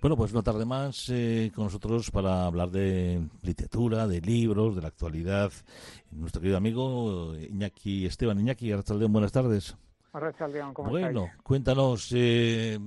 Bueno, 0.00 0.16
pues 0.16 0.32
no 0.32 0.42
tarde 0.42 0.64
más 0.64 1.10
eh, 1.10 1.52
con 1.54 1.64
nosotros 1.64 2.10
para 2.10 2.46
hablar 2.46 2.70
de 2.70 3.20
literatura, 3.42 4.06
de 4.06 4.22
libros, 4.22 4.74
de 4.74 4.80
la 4.80 4.88
actualidad. 4.88 5.52
Nuestro 6.10 6.40
querido 6.40 6.56
amigo 6.56 7.36
Iñaki 7.36 8.06
Esteban. 8.06 8.40
Iñaki, 8.40 8.72
Arrachaldeón, 8.72 9.12
buenas 9.12 9.30
tardes. 9.30 9.76
Arrachaldeón, 10.14 10.72
¿cómo 10.72 10.88
Bueno, 10.88 11.28
cuéntanos, 11.42 12.12
eh, 12.12 12.78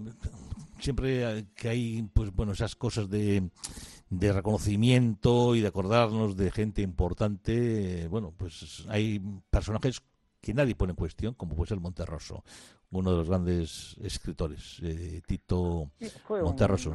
siempre 0.79 1.45
que 1.55 1.69
hay, 1.69 2.01
pues 2.11 2.33
bueno, 2.33 2.53
esas 2.53 2.75
cosas 2.75 3.07
de, 3.11 3.47
de 4.09 4.33
reconocimiento 4.33 5.53
y 5.53 5.61
de 5.61 5.67
acordarnos 5.67 6.35
de 6.35 6.49
gente 6.49 6.81
importante, 6.81 8.07
bueno, 8.07 8.33
pues 8.35 8.87
hay 8.89 9.21
personajes 9.51 10.01
que 10.41 10.53
nadie 10.53 10.75
pone 10.75 10.91
en 10.91 10.97
cuestión, 10.97 11.35
como 11.35 11.55
puede 11.55 11.69
ser 11.69 11.79
Monterroso, 11.79 12.43
uno 12.93 13.11
de 13.11 13.17
los 13.17 13.29
grandes 13.29 13.97
escritores, 14.01 14.79
eh, 14.83 15.21
Tito 15.25 15.89
Monterroso, 16.29 16.91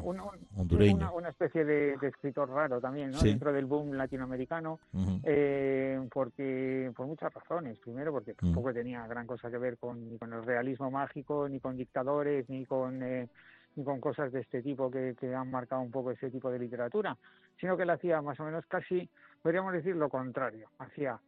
hondureño. 0.56 1.12
Una, 1.12 1.28
especie 1.28 1.64
de, 1.64 1.94
escritor 2.02 2.48
raro 2.48 2.80
también, 2.80 3.10
¿no? 3.10 3.18
dentro 3.18 3.52
del 3.52 3.66
boom 3.66 3.92
latinoamericano, 3.92 4.78
eh, 5.24 6.00
porque 6.12 6.92
por 6.96 7.06
muchas 7.06 7.32
razones. 7.32 7.78
Primero, 7.78 8.12
porque 8.12 8.34
tampoco 8.34 8.72
tenía 8.72 9.06
gran 9.06 9.26
cosa 9.26 9.50
que 9.50 9.58
ver 9.58 9.78
con, 9.78 10.08
ni 10.08 10.18
con 10.18 10.32
el 10.32 10.44
realismo 10.44 10.90
mágico, 10.90 11.48
ni 11.48 11.60
con 11.60 11.76
dictadores, 11.76 12.48
ni 12.48 12.64
con... 12.64 13.02
Eh, 13.02 13.28
ni 13.76 13.84
con 13.84 14.00
cosas 14.00 14.32
de 14.32 14.40
este 14.40 14.60
tipo 14.60 14.90
que, 14.90 15.14
que, 15.20 15.32
han 15.32 15.52
marcado 15.52 15.82
un 15.82 15.90
poco 15.92 16.10
ese 16.10 16.30
tipo 16.30 16.50
de 16.50 16.58
literatura, 16.58 17.16
sino 17.60 17.76
que 17.76 17.84
él 17.84 17.90
hacía 17.90 18.20
más 18.20 18.40
o 18.40 18.44
menos 18.44 18.66
casi, 18.66 19.08
podríamos 19.40 19.72
decir 19.72 19.94
lo 19.94 20.08
contrario, 20.08 20.68
hacía 20.78 21.20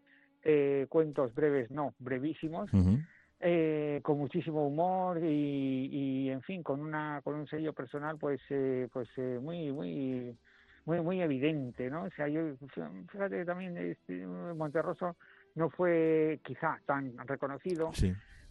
eh, 0.42 0.86
cuentos 0.88 1.34
breves, 1.34 1.70
no, 1.70 1.94
brevísimos, 1.98 2.70
eh, 3.40 4.00
con 4.02 4.18
muchísimo 4.18 4.66
humor 4.66 5.18
y, 5.22 5.88
y, 5.90 6.30
en 6.30 6.42
fin, 6.42 6.62
con 6.62 6.80
una 6.80 7.20
con 7.22 7.34
un 7.34 7.46
sello 7.46 7.72
personal 7.72 8.18
pues 8.18 8.40
eh, 8.50 8.88
pues 8.92 9.08
eh, 9.16 9.38
muy 9.40 9.72
muy 9.72 10.36
muy 10.84 11.00
muy 11.00 11.22
evidente, 11.22 11.88
¿no? 11.90 12.04
O 12.04 12.10
sea, 12.10 12.28
yo 12.28 12.42
fíjate 13.10 13.44
también 13.44 13.76
este, 13.78 14.26
Monterroso 14.26 15.16
no 15.54 15.70
fue 15.70 16.40
quizá 16.44 16.78
tan 16.84 17.16
reconocido. 17.26 17.90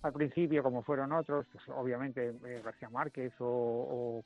al 0.02 0.14
principio 0.14 0.64
como 0.64 0.82
fueron 0.82 1.12
otros 1.12 1.46
pues, 1.52 1.68
obviamente 1.70 2.34
García 2.64 2.90
Márquez 2.90 3.34
o, 3.40 4.24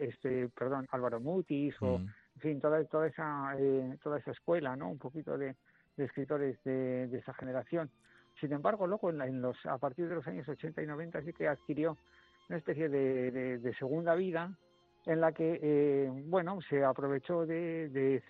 este 0.00 0.48
perdón 0.48 0.88
Álvaro 0.90 1.20
Mutis 1.20 1.80
o 1.80 1.96
en 1.96 2.40
fin 2.40 2.60
toda 2.60 2.84
toda 2.86 3.06
esa 3.06 3.54
toda 4.02 4.18
esa 4.18 4.32
escuela 4.32 4.74
no 4.74 4.90
un 4.90 4.98
poquito 4.98 5.38
de, 5.38 5.54
de 5.96 6.04
escritores 6.06 6.62
de, 6.64 7.16
esa 7.16 7.34
generación. 7.34 7.90
Sin 8.40 8.52
embargo, 8.52 8.86
luego 8.86 9.10
en, 9.10 9.42
los, 9.42 9.56
a 9.66 9.78
partir 9.78 10.08
de 10.08 10.14
los 10.14 10.26
años 10.26 10.48
80 10.48 10.82
y 10.82 10.86
90 10.86 11.22
sí 11.22 11.32
que 11.32 11.46
adquirió 11.46 11.96
una 12.48 12.58
especie 12.58 12.88
de, 12.88 13.74
segunda 13.78 14.14
vida 14.14 14.56
en 15.06 15.20
la 15.20 15.32
que, 15.32 15.60
eh, 15.62 16.10
bueno, 16.26 16.60
se 16.62 16.84
aprovechó 16.84 17.46
de, 17.46 17.88
de 17.90 18.22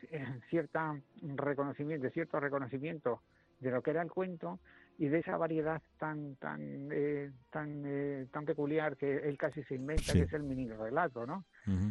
cierta 0.50 1.00
reconocimiento, 1.22 2.04
de 2.04 2.10
cierto 2.12 2.40
reconocimiento 2.40 3.22
de 3.60 3.70
lo 3.70 3.82
que 3.82 3.90
era 3.90 4.02
el 4.02 4.10
cuento 4.10 4.58
y 5.00 5.08
de 5.08 5.20
esa 5.20 5.38
variedad 5.38 5.80
tan 5.98 6.36
tan 6.36 6.60
eh, 6.92 7.32
tan 7.48 7.82
eh, 7.86 8.26
tan 8.30 8.44
peculiar 8.44 8.98
que 8.98 9.16
él 9.16 9.38
casi 9.38 9.62
se 9.64 9.74
inventa 9.74 10.12
que 10.12 10.20
es 10.20 10.32
el 10.34 10.42
mini 10.42 10.68
relato 10.68 11.24
no 11.24 11.46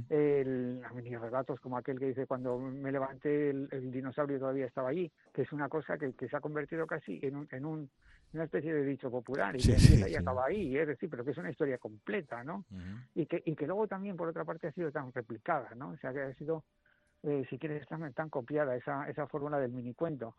el, 0.10 0.80
los 0.80 0.94
mini 0.94 1.18
relatos 1.18 1.60
como 1.60 1.76
aquel 1.76 1.98
que 1.98 2.06
dice 2.06 2.28
cuando 2.28 2.60
me 2.60 2.92
levanté 2.92 3.50
el, 3.50 3.92
dinosaurio 3.92 4.38
todavía 4.38 4.68
estaba 4.68 4.90
allí 4.90 5.12
que 5.34 5.42
es 5.42 5.52
una 5.52 5.68
cosa 5.70 5.98
que, 5.98 6.14
que 6.14 6.30
se 6.30 6.38
ha 6.38 6.40
convertido 6.40 6.86
casi 6.86 7.20
en 7.24 7.36
un, 7.36 7.48
en 7.52 7.66
un 7.66 7.90
una 8.32 8.44
especie 8.44 8.72
de 8.72 8.86
dicho 8.86 9.10
popular 9.10 9.56
y 9.56 9.60
que 9.60 9.72
empieza 9.72 10.08
y 10.08 10.14
acaba 10.14 10.46
ahí, 10.46 10.78
es 10.78 10.88
decir, 10.88 11.10
pero 11.10 11.26
que 11.26 11.32
es 11.32 11.38
una 11.40 11.50
historia 11.50 11.80
completa, 11.80 12.44
¿no? 12.44 12.64
y, 13.16 13.26
que, 13.26 13.42
y 13.44 13.56
que 13.56 13.66
luego 13.66 13.88
también, 13.88 14.16
por 14.18 14.28
otra 14.28 14.46
parte, 14.46 14.68
ha 14.68 14.72
sido 14.72 14.92
tan 14.92 15.12
replicada, 15.12 15.74
¿no? 15.74 15.90
O 15.90 15.98
sea, 15.98 16.14
que 16.14 16.22
ha 16.22 16.34
sido, 16.36 16.64
eh, 17.24 17.44
si 17.50 17.58
quieres, 17.58 17.88
tan, 17.88 18.14
tan 18.14 18.30
copiada 18.30 18.76
esa, 18.76 19.10
esa 19.10 19.26
fórmula 19.26 19.58
del 19.58 19.72
minicuento. 19.72 20.36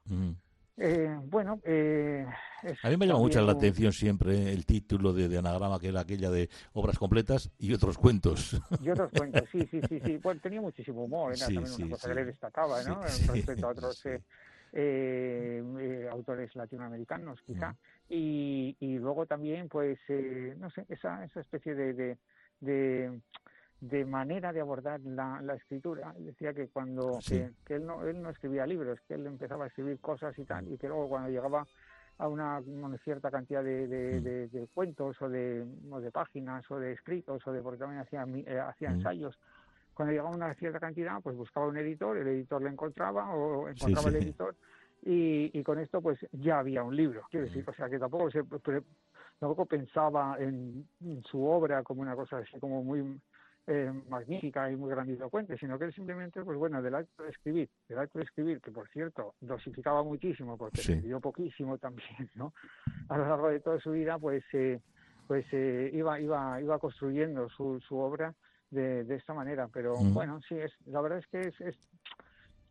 Eh, 0.82 1.14
bueno, 1.24 1.60
eh, 1.62 2.24
a 2.82 2.88
mí 2.88 2.96
me 2.96 3.06
llama 3.06 3.18
mucho 3.18 3.42
la 3.42 3.52
atención 3.52 3.92
siempre 3.92 4.50
el 4.50 4.64
título 4.64 5.12
de, 5.12 5.36
Anagrama, 5.36 5.78
que 5.78 5.88
era 5.88 6.00
aquella 6.00 6.30
de 6.30 6.48
obras 6.72 6.98
completas 6.98 7.50
y 7.58 7.74
otros 7.74 7.98
cuentos. 7.98 8.58
Y 8.80 8.88
otros 8.88 9.10
cuentos, 9.10 9.46
sí, 9.52 9.68
sí, 9.70 9.82
sí, 9.86 10.00
sí. 10.02 10.16
Bueno, 10.22 10.40
tenía 10.40 10.62
muchísimo 10.62 11.04
humor, 11.04 11.34
era 11.34 11.44
también 11.44 11.70
una 11.70 11.90
cosa 11.90 12.08
que 12.08 12.14
le 12.14 12.24
destacaba, 12.24 12.82
¿no? 12.82 13.02
Respecto 13.02 13.66
a 13.66 13.70
otros 13.72 14.02
eh, 14.72 16.08
autores 16.10 16.56
latinoamericanos, 16.56 17.42
quizá. 17.42 17.76
Y, 18.08 18.74
y 18.80 18.98
luego 18.98 19.26
también, 19.26 19.68
pues, 19.68 19.98
no 20.56 20.70
sé, 20.70 20.86
esa, 20.88 21.22
esa 21.26 21.40
especie 21.40 21.74
de, 21.74 21.92
de 21.92 22.18
de 22.60 23.20
manera 24.06 24.52
de 24.52 24.60
abordar 24.60 25.00
la, 25.00 25.40
la 25.42 25.54
escritura. 25.54 26.14
Decía 26.18 26.52
que 26.52 26.68
cuando 26.68 27.18
que, 27.26 27.74
él 27.74 27.86
no 27.86 28.04
él 28.06 28.20
no 28.22 28.30
escribía 28.30 28.66
libros, 28.66 29.00
que 29.06 29.14
él 29.14 29.26
empezaba 29.26 29.64
a 29.64 29.68
escribir 29.68 29.98
cosas 30.00 30.38
y 30.38 30.44
tal, 30.44 30.70
y 30.70 30.76
que 30.76 30.88
luego 30.88 31.08
cuando 31.08 31.30
llegaba 31.30 31.66
a 32.20 32.28
una, 32.28 32.62
cierta 33.02 33.30
cantidad 33.30 33.64
de, 33.64 33.86
mm. 33.86 34.52
de, 34.52 34.68
cuentos 34.74 35.20
o 35.22 35.28
de, 35.28 35.66
o 35.90 36.00
de 36.00 36.10
páginas 36.10 36.70
o 36.70 36.78
de 36.78 36.92
escritos 36.92 37.46
o 37.46 37.52
de 37.52 37.62
porque 37.62 37.78
también 37.78 38.02
hacía, 38.02 38.24
eh, 38.46 38.60
hacía 38.60 38.90
mm. 38.90 38.94
ensayos 38.94 39.38
cuando 39.94 40.12
llegaba 40.12 40.30
a 40.30 40.36
una 40.36 40.54
cierta 40.54 40.78
cantidad 40.78 41.20
pues 41.22 41.34
buscaba 41.34 41.66
un 41.66 41.78
editor 41.78 42.18
el 42.18 42.28
editor 42.28 42.62
le 42.62 42.68
encontraba 42.68 43.34
o 43.34 43.68
encontraba 43.68 44.10
el 44.10 44.16
editor 44.16 44.54
y, 45.02 45.58
y, 45.58 45.62
con 45.62 45.78
esto 45.78 46.02
pues 46.02 46.18
ya 46.32 46.58
había 46.58 46.82
un 46.82 46.94
libro 46.94 47.22
quiero 47.30 47.46
decir 47.46 47.64
mm. 47.66 47.70
o 47.70 47.72
sea 47.72 47.88
que 47.88 47.98
tampoco 47.98 48.30
se 48.30 48.42
tampoco 49.38 49.64
pensaba 49.64 50.36
en, 50.38 50.86
su 51.24 51.42
obra 51.42 51.82
como 51.82 52.02
una 52.02 52.14
cosa 52.14 52.38
así 52.38 52.60
como 52.60 52.84
muy 52.84 53.18
eh, 53.72 53.92
magnífica 54.08 54.68
y 54.68 54.74
muy 54.74 54.90
grandilocuente, 54.90 55.56
sino 55.56 55.78
que 55.78 55.84
él 55.84 55.94
simplemente, 55.94 56.42
pues 56.42 56.58
bueno, 56.58 56.82
del 56.82 56.96
acto 56.96 57.22
de 57.22 57.30
escribir, 57.30 57.70
del 57.88 58.00
acto 58.00 58.18
de 58.18 58.24
escribir, 58.24 58.60
que 58.60 58.72
por 58.72 58.88
cierto 58.88 59.34
dosificaba 59.40 60.02
muchísimo, 60.02 60.58
porque 60.58 60.80
escribió 60.80 61.20
poquísimo 61.20 61.78
también, 61.78 62.28
¿no? 62.34 62.52
A 63.08 63.16
lo 63.16 63.28
largo 63.28 63.48
de 63.48 63.60
toda 63.60 63.78
su 63.78 63.92
vida, 63.92 64.18
pues 64.18 64.42
eh, 64.54 64.80
pues 65.28 65.46
eh, 65.52 65.88
iba 65.94 66.18
iba 66.18 66.60
iba 66.60 66.78
construyendo 66.80 67.48
su, 67.48 67.78
su 67.80 67.96
obra 67.96 68.34
de, 68.70 69.04
de 69.04 69.14
esta 69.14 69.34
manera, 69.34 69.68
pero 69.72 69.94
bueno, 69.94 70.40
sí, 70.48 70.56
es 70.56 70.72
la 70.86 71.00
verdad 71.00 71.18
es 71.18 71.26
que 71.28 71.40
es, 71.40 71.60
es 71.60 71.76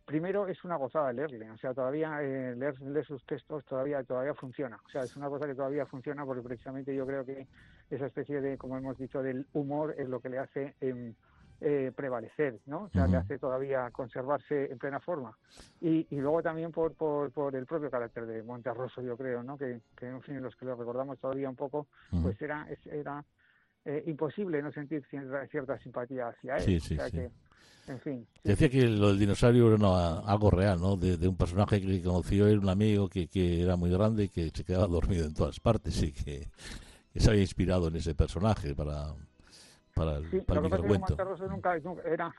primero 0.04 0.48
es 0.48 0.62
una 0.66 0.76
gozada 0.76 1.14
leerle, 1.14 1.50
o 1.50 1.58
sea, 1.58 1.74
todavía 1.74 2.22
eh, 2.22 2.56
leer, 2.58 3.06
sus 3.06 3.26
textos 3.26 3.64
todavía 3.64 4.04
todavía 4.04 4.34
funciona, 4.34 4.82
o 4.86 4.90
sea, 4.90 5.04
es 5.04 5.16
una 5.16 5.30
cosa 5.30 5.48
que 5.48 5.56
todavía 5.56 5.86
funciona 5.86 6.26
porque 6.26 6.42
precisamente 6.42 6.94
yo 6.94 7.06
creo 7.06 7.24
que 7.24 7.48
esa 7.90 8.06
especie 8.06 8.42
de, 8.42 8.58
como 8.58 8.78
hemos 8.78 8.98
dicho, 8.98 9.22
del 9.22 9.48
humor 9.54 9.96
es 9.98 10.08
lo 10.08 10.20
que 10.20 10.30
le 10.30 10.40
hace 10.40 10.76
em, 10.82 11.14
eh, 11.62 11.92
prevalecer, 11.94 12.60
¿no? 12.68 12.84
O 12.84 12.90
sea, 12.90 13.06
le 13.08 13.18
hace 13.18 13.38
todavía 13.38 13.90
conservarse 13.92 14.72
en 14.72 14.78
plena 14.78 15.02
forma. 15.02 15.38
Y, 15.82 16.08
y 16.10 16.16
luego 16.16 16.42
también 16.42 16.72
por, 16.72 16.94
por, 16.94 17.32
por, 17.32 17.54
el 17.54 17.66
propio 17.66 17.92
carácter 17.92 18.26
de 18.28 18.44
Monterroso, 18.44 19.02
yo 19.02 19.18
creo, 19.18 19.44
¿no? 19.44 19.58
Que, 19.58 19.82
que 19.98 20.08
en 20.08 20.22
fin, 20.22 20.42
los 20.42 20.56
que 20.56 20.66
lo 20.66 20.76
recordamos 20.76 21.20
todavía 21.20 21.50
un 21.50 21.58
poco, 21.58 21.88
pues 22.22 22.42
era, 22.42 22.66
era 22.86 23.26
eh, 23.84 24.04
imposible 24.08 24.62
no 24.62 24.72
sentir 24.72 25.04
cierta, 25.52 25.78
simpatía 25.80 26.30
hacia 26.30 26.56
él. 26.58 26.78
o 26.78 26.80
sea 26.80 27.12
que, 27.12 27.30
en 27.88 28.00
fin. 28.00 28.28
Decía 28.44 28.70
que 28.70 28.88
lo 28.88 29.10
del 29.10 29.20
dinosaurio 29.20 29.76
era 29.76 30.20
algo 30.20 30.52
real, 30.52 30.80
¿no? 30.80 30.96
De, 30.96 31.28
un 31.28 31.36
personaje 31.36 31.82
que 31.82 32.02
conoció 32.02 32.48
él, 32.48 32.60
un 32.60 32.70
amigo 32.70 33.10
que, 33.10 33.28
que 33.28 33.64
era 33.64 33.76
muy 33.76 33.92
grande 33.92 34.26
y 34.26 34.30
que 34.30 34.50
se 34.54 34.64
quedaba 34.64 34.88
dormido 34.88 35.26
en 35.26 35.34
todas 35.34 35.60
partes 35.60 36.02
y 36.04 36.14
que, 36.14 36.48
se 37.16 37.30
había 37.30 37.42
inspirado 37.42 37.88
en 37.88 37.96
ese 37.96 38.16
personaje 38.16 38.76
para, 38.76 39.14
para 39.94 40.18
el, 40.18 40.30
sí, 40.30 40.42
para 40.42 40.62
lo 40.62 40.70
que 40.70 40.88
nunca, 41.48 41.80
nunca 41.80 42.02
era 42.06 42.34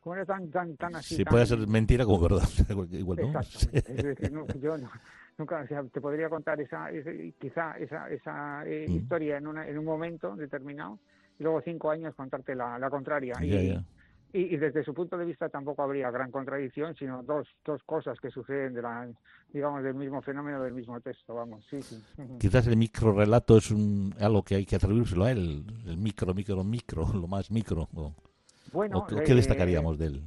como 0.00 0.14
era 0.14 0.24
tan 0.24 0.50
tan 0.50 0.76
tan 0.76 0.96
así 0.96 1.16
sí 1.16 1.24
puede 1.24 1.46
ser 1.46 1.58
mentira 1.66 2.04
como 2.04 2.20
verdad 2.20 2.48
igual 2.92 3.18
no. 3.32 3.40
Es 3.72 4.32
no, 4.32 4.46
yo 4.60 4.76
nunca 5.36 5.60
o 5.62 5.66
sea, 5.66 5.82
te 5.84 6.00
podría 6.00 6.28
contar 6.28 6.60
esa, 6.60 6.88
quizá 7.38 7.72
esa 7.78 8.08
esa 8.10 8.66
eh, 8.66 8.86
mm. 8.88 8.92
historia 8.92 9.38
en 9.38 9.46
una 9.46 9.68
en 9.68 9.78
un 9.78 9.84
momento 9.84 10.36
determinado 10.36 10.98
y 11.38 11.42
luego 11.42 11.60
cinco 11.62 11.90
años 11.90 12.14
contarte 12.14 12.54
la, 12.54 12.78
la 12.78 12.90
contraria 12.90 13.34
y, 13.42 13.78
y, 14.32 14.56
desde 14.56 14.84
su 14.84 14.94
punto 14.94 15.16
de 15.18 15.24
vista 15.24 15.48
tampoco 15.48 15.82
habría 15.82 16.10
gran 16.10 16.30
contradicción, 16.30 16.94
sino 16.94 17.22
dos, 17.22 17.48
dos 17.64 17.82
cosas 17.84 18.18
que 18.20 18.30
suceden 18.30 18.74
de 18.74 18.82
la, 18.82 19.08
digamos, 19.52 19.82
del 19.82 19.94
mismo 19.94 20.22
fenómeno 20.22 20.62
del 20.62 20.74
mismo 20.74 21.00
texto, 21.00 21.34
vamos, 21.34 21.64
sí, 21.68 21.82
sí. 21.82 22.02
Quizás 22.38 22.66
el 22.66 22.76
micro 22.76 23.12
relato 23.12 23.56
es 23.56 23.70
un, 23.70 24.14
algo 24.20 24.42
que 24.42 24.56
hay 24.56 24.66
que 24.66 24.76
atribuírselo 24.76 25.24
a 25.24 25.32
él, 25.32 25.64
el 25.86 25.96
micro, 25.96 26.32
micro, 26.34 26.62
micro, 26.62 27.06
lo 27.12 27.26
más 27.26 27.50
micro. 27.50 27.88
bueno, 28.72 29.06
¿qué 29.06 29.34
destacaríamos 29.34 29.98
de 29.98 30.06
él? 30.06 30.22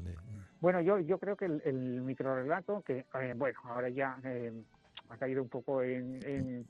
Bueno, 0.60 0.82
yo, 0.82 1.00
yo 1.00 1.18
creo 1.18 1.36
que 1.36 1.46
el, 1.46 1.62
el 1.66 2.02
micro 2.02 2.36
relato, 2.36 2.82
que, 2.82 3.06
eh, 3.22 3.34
bueno, 3.36 3.60
ahora 3.66 3.90
ya 3.90 4.18
eh, 4.24 4.64
ha 5.10 5.18
caído 5.18 5.44
un 5.44 5.50
poco 5.50 5.84
en, 5.84 6.66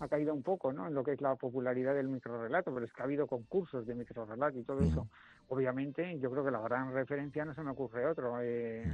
ha 0.00 0.08
caído 0.08 0.34
un 0.34 0.42
poco 0.42 0.72
¿no? 0.72 0.86
en 0.86 0.94
lo 0.94 1.02
que 1.02 1.12
es 1.12 1.20
la 1.20 1.34
popularidad 1.36 1.94
del 1.94 2.08
microrelato, 2.08 2.72
pero 2.72 2.84
es 2.86 2.92
que 2.92 3.02
ha 3.02 3.04
habido 3.04 3.26
concursos 3.26 3.86
de 3.86 3.94
microrelato 3.94 4.58
y 4.58 4.64
todo 4.64 4.80
eso. 4.80 5.08
Obviamente, 5.48 6.18
yo 6.18 6.30
creo 6.30 6.44
que 6.44 6.50
la 6.50 6.60
gran 6.60 6.92
referencia 6.92 7.44
no 7.44 7.54
se 7.54 7.62
me 7.62 7.70
ocurre 7.70 8.04
otro. 8.06 8.40
Eh, 8.40 8.84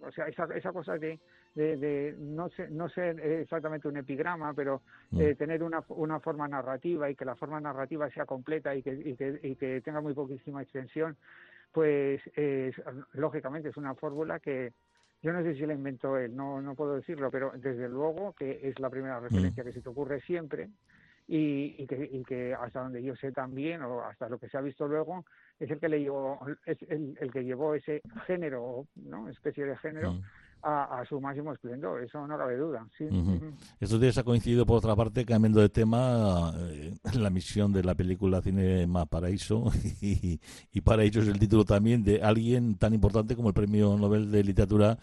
o 0.00 0.10
sea, 0.10 0.26
esa, 0.28 0.44
esa 0.54 0.72
cosa 0.72 0.96
de, 0.96 1.18
de, 1.54 2.14
no, 2.18 2.48
ser, 2.48 2.70
no 2.70 2.88
ser 2.88 3.20
exactamente 3.20 3.86
un 3.86 3.98
epigrama, 3.98 4.54
pero 4.54 4.80
eh, 5.18 5.34
tener 5.34 5.62
una, 5.62 5.84
una 5.88 6.18
forma 6.20 6.48
narrativa 6.48 7.10
y 7.10 7.14
que 7.14 7.24
la 7.24 7.36
forma 7.36 7.60
narrativa 7.60 8.08
sea 8.10 8.24
completa 8.24 8.74
y 8.74 8.82
que, 8.82 8.92
y 8.92 9.14
que, 9.14 9.40
y 9.42 9.56
que 9.56 9.80
tenga 9.82 10.00
muy 10.00 10.14
poquísima 10.14 10.62
extensión 10.62 11.16
pues 11.72 12.20
es, 12.34 12.74
lógicamente 13.12 13.68
es 13.68 13.76
una 13.76 13.94
fórmula 13.94 14.40
que 14.40 14.72
yo 15.22 15.32
no 15.32 15.42
sé 15.42 15.54
si 15.54 15.66
la 15.66 15.74
inventó 15.74 16.16
él, 16.16 16.34
no, 16.34 16.62
no 16.62 16.74
puedo 16.74 16.96
decirlo, 16.96 17.30
pero 17.30 17.52
desde 17.54 17.88
luego 17.88 18.32
que 18.32 18.60
es 18.62 18.78
la 18.80 18.88
primera 18.88 19.20
referencia 19.20 19.62
mm. 19.62 19.66
que 19.66 19.72
se 19.72 19.82
te 19.82 19.88
ocurre 19.88 20.20
siempre 20.22 20.70
y, 21.32 21.86
que, 21.86 22.22
que, 22.26 22.54
hasta 22.54 22.82
donde 22.82 23.02
yo 23.02 23.14
sé 23.14 23.30
también, 23.30 23.82
o 23.82 24.02
hasta 24.02 24.28
lo 24.28 24.38
que 24.38 24.48
se 24.48 24.58
ha 24.58 24.60
visto 24.60 24.88
luego, 24.88 25.24
es 25.60 25.70
el 25.70 25.78
que 25.78 25.88
le 25.88 26.00
llevó, 26.00 26.40
es 26.66 26.78
el, 26.88 27.30
que 27.32 27.44
llevó 27.44 27.74
ese 27.74 28.02
género, 28.26 28.86
¿no? 28.96 29.28
especie 29.28 29.64
de 29.64 29.76
género, 29.76 30.14
mm 30.14 30.22
a, 30.62 31.04
su 31.08 31.20
máximo 31.20 31.52
esplendor, 31.52 32.02
eso 32.02 32.26
no 32.26 32.36
cabe 32.36 32.56
duda. 32.56 32.86
Sí. 32.96 33.06
Estos 33.78 34.00
días 34.00 34.18
ha 34.18 34.24
coincidido, 34.24 34.66
por 34.66 34.78
otra 34.78 34.94
parte, 34.94 35.24
cambiando 35.24 35.60
de 35.60 35.68
tema, 35.68 36.52
eh, 36.58 36.94
la 37.14 37.30
misión 37.30 37.72
de 37.72 37.82
la 37.82 37.94
película 37.94 38.42
Cinema 38.42 39.06
Paraíso, 39.06 39.64
y, 40.00 40.40
y 40.72 40.80
Paraíso 40.80 41.20
es 41.20 41.28
el 41.28 41.38
título 41.38 41.64
también 41.64 42.02
de 42.02 42.22
alguien 42.22 42.76
tan 42.76 42.94
importante 42.94 43.36
como 43.36 43.48
el 43.48 43.54
Premio 43.54 43.96
Nobel 43.96 44.30
de 44.30 44.44
Literatura, 44.44 44.98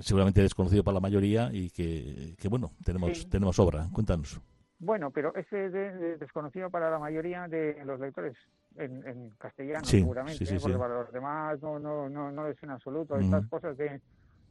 seguramente 0.00 0.42
desconocido 0.42 0.82
para 0.82 0.94
la 0.94 1.00
mayoría, 1.00 1.50
y 1.52 1.70
que, 1.70 2.34
que 2.38 2.48
bueno, 2.48 2.72
tenemos, 2.84 3.28
tenemos 3.28 3.58
obra. 3.58 3.88
Cuéntanos. 3.92 4.40
Bueno, 4.78 5.10
pero 5.10 5.34
ese 5.34 5.70
de, 5.70 6.18
desconocido 6.18 6.70
para 6.70 6.90
la 6.90 6.98
mayoría 6.98 7.48
de 7.48 7.82
los 7.84 7.98
lectores 7.98 8.36
en, 8.76 9.30
castellano, 9.38 9.84
seguramente, 9.84 10.44
¿eh? 10.44 10.58
porque 10.60 10.76
para 10.76 11.02
los 11.02 11.12
demás 11.12 11.60
no, 11.62 11.78
no, 11.78 12.08
no, 12.08 12.30
no 12.30 12.46
es 12.46 12.62
en 12.62 12.70
absoluto. 12.70 13.16
Estas 13.18 13.46
cosas 13.46 13.76
de 13.76 14.00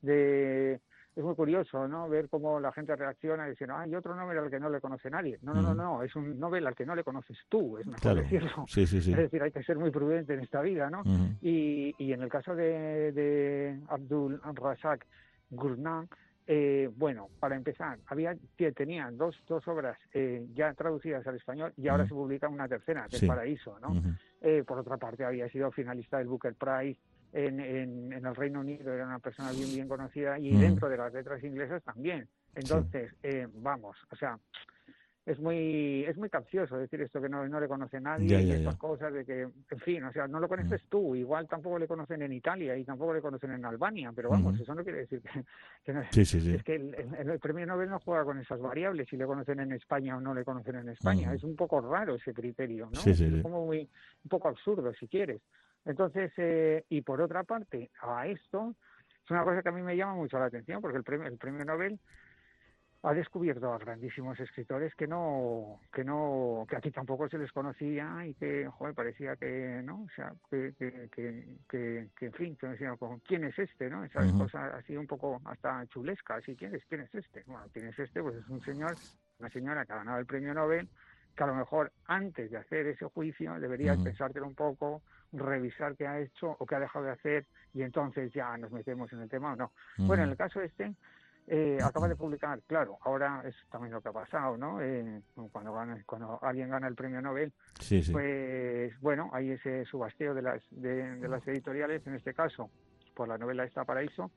de 0.02 0.80
es 1.16 1.24
muy 1.24 1.34
curioso, 1.34 1.88
¿no? 1.88 2.10
Ver 2.10 2.28
cómo 2.28 2.60
la 2.60 2.74
gente 2.74 2.94
reacciona 2.94 3.48
diciendo, 3.48 3.76
ah, 3.78 3.84
hay 3.84 3.96
otro 3.96 4.16
Nobel 4.16 4.38
al 4.38 4.50
que 4.50 4.60
no 4.60 4.70
le 4.70 4.82
conoce 4.82 5.10
nadie. 5.10 5.40
No, 5.44 5.54
no, 5.54 5.62
no, 5.62 5.74
no, 5.74 6.04
es 6.04 6.14
un 6.16 6.38
Nobel 6.38 6.68
al 6.68 6.76
que 6.76 6.86
no 6.86 6.94
le 6.94 7.06
conoces 7.06 7.38
tú, 7.48 7.78
es 7.78 7.88
mejor 7.88 8.16
decirlo. 8.16 8.66
Sí, 8.68 8.86
sí, 8.86 9.00
sí. 9.00 9.12
Es 9.12 9.18
decir, 9.18 9.42
hay 9.42 9.52
que 9.52 9.64
ser 9.64 9.78
muy 9.78 9.92
prudente 9.92 10.34
en 10.34 10.42
esta 10.42 10.62
vida, 10.62 10.90
¿no? 10.90 11.04
y, 11.42 11.96
y 11.98 12.12
en 12.12 12.22
el 12.22 12.30
caso 12.30 12.54
de, 12.54 13.14
de 13.14 13.80
Abdul 13.88 14.42
Razak 14.44 15.06
Gurnah, 15.52 16.06
eh, 16.48 16.90
bueno, 16.96 17.30
para 17.40 17.56
empezar, 17.56 18.00
había 18.08 18.36
tenía 18.76 19.10
dos, 19.12 19.42
dos 19.48 19.68
obras 19.68 19.98
eh, 20.14 20.46
ya 20.54 20.74
traducidas 20.74 21.26
al 21.28 21.36
español 21.36 21.74
y 21.78 21.88
ahora 21.88 22.08
se 22.08 22.14
publica 22.14 22.48
una 22.48 22.68
tercera, 22.68 23.08
que 23.10 23.18
es 23.18 23.26
Paraíso, 23.26 23.80
¿no? 23.80 24.02
eh, 24.42 24.64
por 24.66 24.78
otra 24.78 24.98
parte, 24.98 25.26
había 25.26 25.50
sido 25.50 25.72
finalista 25.72 26.18
del 26.20 26.28
Booker 26.28 26.54
Prize 26.54 27.00
en, 27.36 27.60
en, 27.60 28.14
el 28.14 28.36
Reino 28.36 28.62
Unido 28.62 28.94
era 28.94 29.06
una 29.06 29.20
persona 29.20 29.52
bien 29.52 29.68
bien 29.70 29.88
conocida 29.90 30.40
y 30.40 30.56
dentro 30.56 30.88
de 30.88 30.98
las 30.98 31.14
letras 31.14 31.44
inglesas 31.44 31.84
también. 31.84 32.30
Entonces, 32.56 33.14
eh, 33.24 33.48
vamos, 33.56 33.98
o 34.10 34.16
sea, 34.16 34.40
es 35.26 35.40
muy 35.40 36.06
es 36.06 36.18
muy 36.18 36.30
capcioso 36.30 36.78
decir 36.78 37.02
esto 37.02 37.20
que 37.20 37.30
no, 37.30 37.48
no 37.48 37.60
le 37.60 37.68
conoce 37.68 38.00
nadie 38.00 38.42
y 38.42 38.52
estas 38.52 38.76
cosas 38.76 39.12
de 39.12 39.26
que, 39.26 39.42
en 39.42 39.80
fin, 39.80 40.04
o 40.04 40.14
sea, 40.14 40.28
no 40.28 40.40
lo 40.40 40.48
conoces 40.48 40.84
mm. 40.84 40.88
tú, 40.90 41.16
igual 41.16 41.48
tampoco 41.48 41.80
le 41.80 41.88
conocen 41.88 42.22
en 42.22 42.32
Italia 42.32 42.78
y 42.78 42.84
tampoco 42.84 43.14
le 43.14 43.22
conocen 43.22 43.52
en 43.52 43.66
Albania, 43.66 44.12
pero 44.16 44.30
vamos, 44.30 44.60
eso 44.60 44.76
no 44.76 44.84
quiere 44.84 45.00
decir 45.00 45.22
que, 45.84 45.94
no 45.94 46.02
es, 46.02 46.36
es 46.36 46.64
que 46.64 46.76
el, 46.76 47.40
premio 47.40 47.66
Nobel 47.66 47.90
no 47.90 48.00
juega 48.00 48.24
con 48.24 48.40
esas 48.40 48.60
variables, 48.60 49.10
si 49.10 49.18
le 49.18 49.26
conocen 49.26 49.60
en 49.60 49.72
España 49.72 50.16
o 50.16 50.22
no 50.22 50.34
le 50.34 50.44
conocen 50.44 50.76
en 50.76 50.90
España, 50.90 51.34
es 51.34 51.44
un 51.44 51.56
poco 51.56 51.82
raro 51.82 52.16
ese 52.16 52.34
criterio, 52.34 52.90
¿no? 52.92 53.12
es 53.12 53.42
como 53.42 53.66
muy 53.66 53.80
un 53.80 54.30
poco 54.30 54.48
absurdo 54.48 54.94
si 54.94 55.08
quieres. 55.08 55.42
Entonces, 55.86 56.32
eh, 56.38 56.84
y 56.90 57.02
por 57.02 57.22
otra 57.22 57.44
parte, 57.44 57.92
a 58.02 58.28
esto, 58.28 58.76
es 59.24 59.32
una 59.32 59.44
cosa 59.44 59.62
que 59.62 59.70
a 59.70 59.72
mí 59.72 59.84
me 59.84 59.96
llama 59.96 60.16
mucho 60.16 60.40
la 60.40 60.46
atención, 60.46 60.82
porque 60.82 60.98
el 60.98 61.04
premio, 61.04 61.28
el 61.28 61.38
premio 61.38 61.64
Nobel 61.64 62.00
ha 63.06 63.14
descubierto 63.14 63.72
a 63.72 63.78
grandísimos 63.78 64.40
escritores 64.40 64.96
que 64.96 65.06
no, 65.06 65.80
que 65.94 66.04
no, 66.04 66.66
que 66.68 66.76
aquí 66.76 66.90
tampoco 66.90 67.30
se 67.30 67.38
les 67.38 67.52
conocía 67.52 68.26
y 68.26 68.34
que, 68.34 68.68
joder, 68.68 68.96
parecía 68.96 69.36
que, 69.36 69.82
¿no? 69.84 70.04
O 70.04 70.10
sea, 70.16 70.34
que, 70.50 70.74
que, 70.78 71.10
que, 71.70 72.08
que, 72.18 72.26
en 72.26 72.34
fin, 72.34 72.56
que 72.56 72.68
decían, 72.68 72.98
¿quién 73.28 73.44
es 73.44 73.60
este, 73.60 73.92
no? 73.92 74.04
Esas 74.04 74.32
cosas 74.34 74.74
así 74.74 74.98
un 74.98 75.06
poco 75.06 75.40
hasta 75.46 75.86
chulescas, 75.88 76.48
¿y 76.50 76.56
quién 76.56 76.74
es, 76.74 76.84
quién 76.86 77.02
es 77.02 77.14
este? 77.14 77.44
Bueno, 77.46 77.68
¿quién 77.72 77.88
es 77.88 78.00
este? 78.00 78.24
Pues 78.24 78.38
es 78.38 78.48
un 78.50 78.62
señor, 78.62 78.96
una 79.40 79.50
señora 79.52 79.86
que 79.86 79.94
ha 79.94 79.98
ganado 79.98 80.18
el 80.18 80.26
premio 80.26 80.56
Nobel, 80.56 80.90
que 81.36 81.44
a 81.44 81.48
lo 81.48 81.56
mejor 81.56 81.92
antes 82.08 82.50
de 82.50 82.58
hacer 82.58 82.88
ese 82.88 83.06
juicio 83.06 83.60
deberías 83.60 84.00
pensártelo 84.00 84.48
un 84.48 84.56
poco, 84.56 85.04
revisar 85.32 85.96
qué 85.96 86.08
ha 86.08 86.20
hecho 86.20 86.56
o 86.58 86.66
qué 86.66 86.76
ha 86.76 86.80
dejado 86.80 87.06
de 87.06 87.12
hacer 87.12 87.46
y 87.74 87.84
entonces 87.84 88.34
ya 88.34 88.58
nos 88.58 88.72
metemos 88.72 89.12
en 89.14 89.22
el 89.22 89.30
tema 89.30 89.54
o 89.54 89.56
no. 89.56 89.72
Bueno, 89.98 90.24
en 90.24 90.30
el 90.30 90.38
caso 90.38 90.62
este, 90.62 90.96
eh, 91.48 91.78
acaba 91.84 92.08
de 92.08 92.16
publicar, 92.16 92.62
claro, 92.68 92.98
ahora 93.02 93.44
es 93.46 93.56
también 93.70 93.94
lo 93.94 94.02
que 94.02 94.10
ha 94.10 94.14
pasado, 94.14 94.58
¿no? 94.58 94.82
Eh, 94.82 95.22
cuando, 95.52 95.74
cuando 96.06 96.40
alguien 96.42 96.70
gana 96.70 96.88
el 96.88 96.96
premio 96.96 97.22
Nobel, 97.22 97.54
pues 98.12 99.00
bueno, 99.02 99.30
hay 99.34 99.52
ese 99.52 99.86
subasteo 99.86 100.34
de 100.34 100.42
las, 100.42 100.64
de, 100.72 101.28
las 101.28 101.48
editoriales, 101.48 102.06
en 102.08 102.16
este 102.16 102.34
caso 102.34 102.70
por 103.16 103.30
la 103.30 103.38
novela 103.38 103.64
esta 103.64 103.86
Paraíso, 103.86 104.32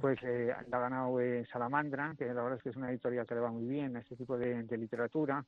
pues 0.00 0.18
eh, 0.24 0.52
la 0.68 0.76
ha 0.76 0.80
ganado 0.80 1.20
eh, 1.20 1.46
Salamandra, 1.50 2.14
que 2.18 2.26
la 2.26 2.42
verdad 2.42 2.58
es 2.58 2.62
que 2.64 2.70
es 2.70 2.76
una 2.76 2.90
editorial 2.90 3.26
que 3.26 3.34
le 3.34 3.40
va 3.40 3.50
muy 3.52 3.64
bien 3.64 3.96
a 3.96 4.00
este 4.00 4.16
tipo 4.16 4.36
de, 4.36 4.64
literatura, 4.76 5.44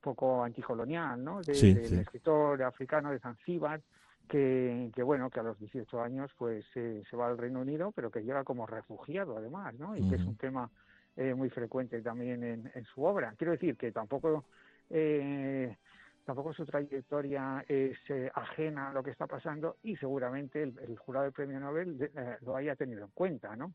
poco 0.00 0.44
anticolonial, 0.44 1.22
¿no? 1.22 1.42
De, 1.42 1.52
del 1.52 1.98
escritor 1.98 2.62
africano 2.62 3.10
de 3.10 3.18
Zanzíbar, 3.18 3.82
que, 4.28 4.90
que, 4.94 5.02
bueno, 5.02 5.30
que 5.30 5.40
a 5.40 5.42
los 5.42 5.58
18 5.58 6.00
años 6.00 6.30
pues 6.36 6.64
se 6.72 7.16
va 7.16 7.28
al 7.28 7.38
Reino 7.38 7.60
Unido, 7.60 7.92
pero 7.92 8.10
que 8.10 8.22
llega 8.22 8.44
como 8.44 8.66
refugiado 8.66 9.36
además, 9.36 9.74
¿no? 9.74 9.96
Y 9.96 10.08
que 10.08 10.16
es 10.16 10.22
un 10.22 10.36
tema 10.36 10.70
eh, 11.16 11.34
muy 11.34 11.50
frecuente 11.50 12.00
también 12.00 12.44
en, 12.44 12.70
en, 12.72 12.84
su 12.84 13.02
obra. 13.02 13.34
Quiero 13.36 13.50
decir 13.50 13.76
que 13.76 13.90
tampoco 13.90 14.44
eh, 14.88 15.76
tampoco 16.24 16.52
su 16.52 16.64
trayectoria 16.64 17.64
es 17.66 17.98
eh, 18.08 18.30
ajena 18.32 18.90
a 18.90 18.92
lo 18.92 19.02
que 19.02 19.10
está 19.10 19.26
pasando 19.26 19.78
y 19.82 19.96
seguramente 19.96 20.62
el, 20.62 20.96
jurado 20.96 21.24
del 21.24 21.32
Premio 21.32 21.58
Nobel 21.58 22.08
lo 22.42 22.54
haya 22.54 22.76
tenido 22.76 23.04
en 23.04 23.10
cuenta, 23.10 23.56
¿no? 23.56 23.74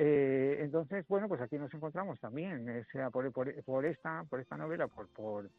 entonces, 0.00 1.04
bueno, 1.08 1.26
pues 1.26 1.40
aquí 1.40 1.58
nos 1.58 1.74
encontramos 1.74 2.20
también, 2.20 2.86
sea 2.92 3.10
por, 3.10 3.32
por, 3.32 3.52
por, 3.64 3.84
esta 3.84 4.22
por 4.30 4.38
esta 4.38 4.56
novela, 4.56 4.86
por, 4.86 5.08
por 5.08 5.50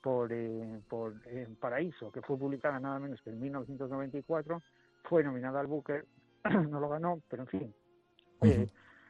por, 0.00 0.32
eh, 0.32 0.80
por 0.88 1.14
eh, 1.26 1.46
Paraíso, 1.58 2.10
que 2.10 2.22
fue 2.22 2.38
publicada 2.38 2.80
nada 2.80 2.98
menos 2.98 3.20
que 3.22 3.30
en 3.30 3.40
1994, 3.40 4.62
fue 5.04 5.22
nominada 5.22 5.60
al 5.60 5.66
Booker, 5.66 6.04
no 6.68 6.80
lo 6.80 6.88
ganó, 6.88 7.20
pero 7.28 7.42
en 7.42 7.48
fin, 7.48 7.74
eh, 8.42 8.68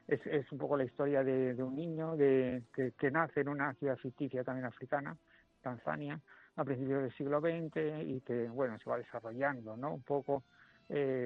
es, 0.09 0.26
es, 0.26 0.50
un 0.52 0.59
poco 0.59 0.76
la 0.76 0.85
historia 0.85 1.23
de, 1.23 1.62
un 1.62 1.76
niño 1.76 2.16
de, 2.16 2.64
que, 2.75 3.11
nace 3.11 3.40
en 3.40 3.49
una 3.49 3.75
ciudad 3.75 3.97
ficticia 3.97 4.42
también 4.42 4.66
africana, 4.66 5.16
Tanzania, 5.62 6.20
a 6.56 6.64
principios 6.64 7.02
del 7.02 7.16
siglo 7.16 7.40
XX 7.40 8.06
y 8.06 8.20
que, 8.23 8.49
bueno, 8.49 8.78
se 8.78 8.90
va 8.90 8.99
desarrollando, 8.99 9.76
¿no? 9.76 9.94
Un 9.94 10.02
poco 10.02 10.44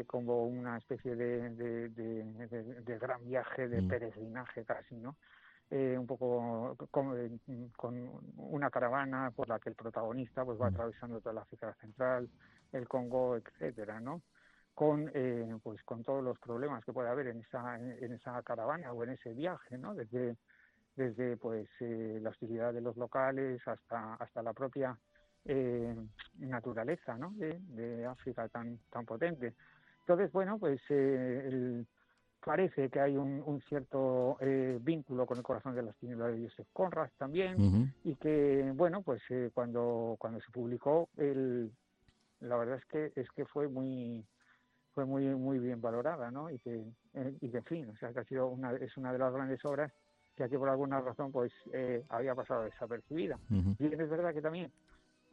como 0.07 0.45
una 0.45 0.77
especie 0.77 1.17
de, 1.17 1.49
de, 1.89 2.99
gran 2.99 3.25
viaje, 3.25 3.67
de 3.67 3.83
peregrinaje 3.83 4.63
casi, 4.65 4.97
¿no? 4.97 5.17
Eh, 5.71 5.97
un 5.99 6.07
poco 6.07 6.77
con, 6.91 7.41
con, 7.75 8.11
una 8.37 8.71
caravana 8.71 9.33
por 9.35 9.49
la 9.49 9.59
que 9.59 9.71
el 9.71 9.75
protagonista 9.75 10.45
pues 10.45 10.61
va 10.61 10.71
mm. 10.71 10.75
atravesando 10.75 11.21
toda 11.21 11.35
la 11.35 11.41
África 11.41 11.75
Central, 11.81 12.29
el 12.73 12.87
Congo, 12.87 13.37
etcétera, 13.37 13.99
¿no? 13.99 14.23
Con 14.75 15.11
eh, 15.15 15.57
pues 15.63 15.83
con 15.85 16.05
todos 16.05 16.23
los 16.23 16.39
problemas 16.39 16.85
que 16.85 16.93
puede 16.93 17.09
haber 17.09 17.29
en 17.29 17.41
esa 17.41 17.77
en 17.79 18.13
esa 18.13 18.43
caravana 18.43 18.93
o 18.93 19.05
en 19.05 19.11
ese 19.11 19.33
viaje, 19.33 19.79
¿no? 19.79 19.95
Desde 19.95 20.37
desde 20.97 21.39
pues 21.39 21.67
eh, 21.81 22.19
la 22.21 22.31
hostilidad 22.31 22.75
de 22.75 22.83
los 22.83 22.97
locales 22.97 23.67
hasta 23.67 24.15
hasta 24.15 24.43
la 24.43 24.53
propia 24.53 24.97
naturaleza, 26.39 27.19
¿no? 27.19 27.33
De, 27.33 27.59
de, 27.69 28.07
África 28.07 28.49
tan 28.49 28.79
tan 28.91 29.05
potente. 29.07 29.55
Entonces 30.01 30.31
bueno 30.31 30.59
pues 30.59 30.81
el 30.91 31.87
parece 32.45 32.91
que 32.91 33.01
hay 33.01 33.17
un, 33.17 33.63
cierto 33.69 34.37
eh, 34.41 34.79
vínculo 34.81 35.27
con 35.27 35.39
el 35.39 35.43
corazón 35.43 35.75
de 35.75 35.83
las 35.83 35.97
tinieblas 35.97 36.33
de 36.33 36.49
Joseph 36.49 36.69
Conrad 36.73 37.09
también 37.17 37.93
y 38.05 38.15
que 38.17 38.71
bueno 38.75 39.03
pues 39.03 39.23
eh, 39.31 39.51
cuando 39.55 40.17
cuando 40.19 40.41
se 40.41 40.51
publicó 40.51 41.09
el 41.17 41.73
la 42.41 42.57
verdad 42.57 42.77
es 42.77 42.85
que 42.87 43.21
es 43.21 43.31
que 43.31 43.47
fue 43.47 43.69
muy 43.69 44.25
fue 44.93 45.07
muy 45.07 45.25
muy 45.35 45.59
bien 45.59 45.81
valorada 45.81 46.31
no 46.31 46.51
y 46.51 46.59
que 46.59 46.85
eh, 47.15 47.35
y 47.41 47.49
que 47.49 47.59
en 47.59 47.65
fin 47.65 47.89
o 47.89 47.97
sea 47.97 48.13
que 48.13 48.21
ha 48.21 48.25
sido 48.25 48.49
una 48.49 48.73
es 48.73 48.97
una 48.97 49.13
de 49.13 49.19
las 49.19 49.33
grandes 49.33 49.65
obras 49.65 49.91
que 50.37 50.45
aquí 50.45 50.59
por 50.59 50.69
alguna 50.69 51.01
razón 51.01 51.31
pues 51.31 51.53
había 52.09 52.35
pasado 52.35 52.65
desapercibida. 52.65 53.39
Y 53.79 53.87
es 53.87 54.11
verdad 54.11 54.35
que 54.35 54.43
también 54.43 54.69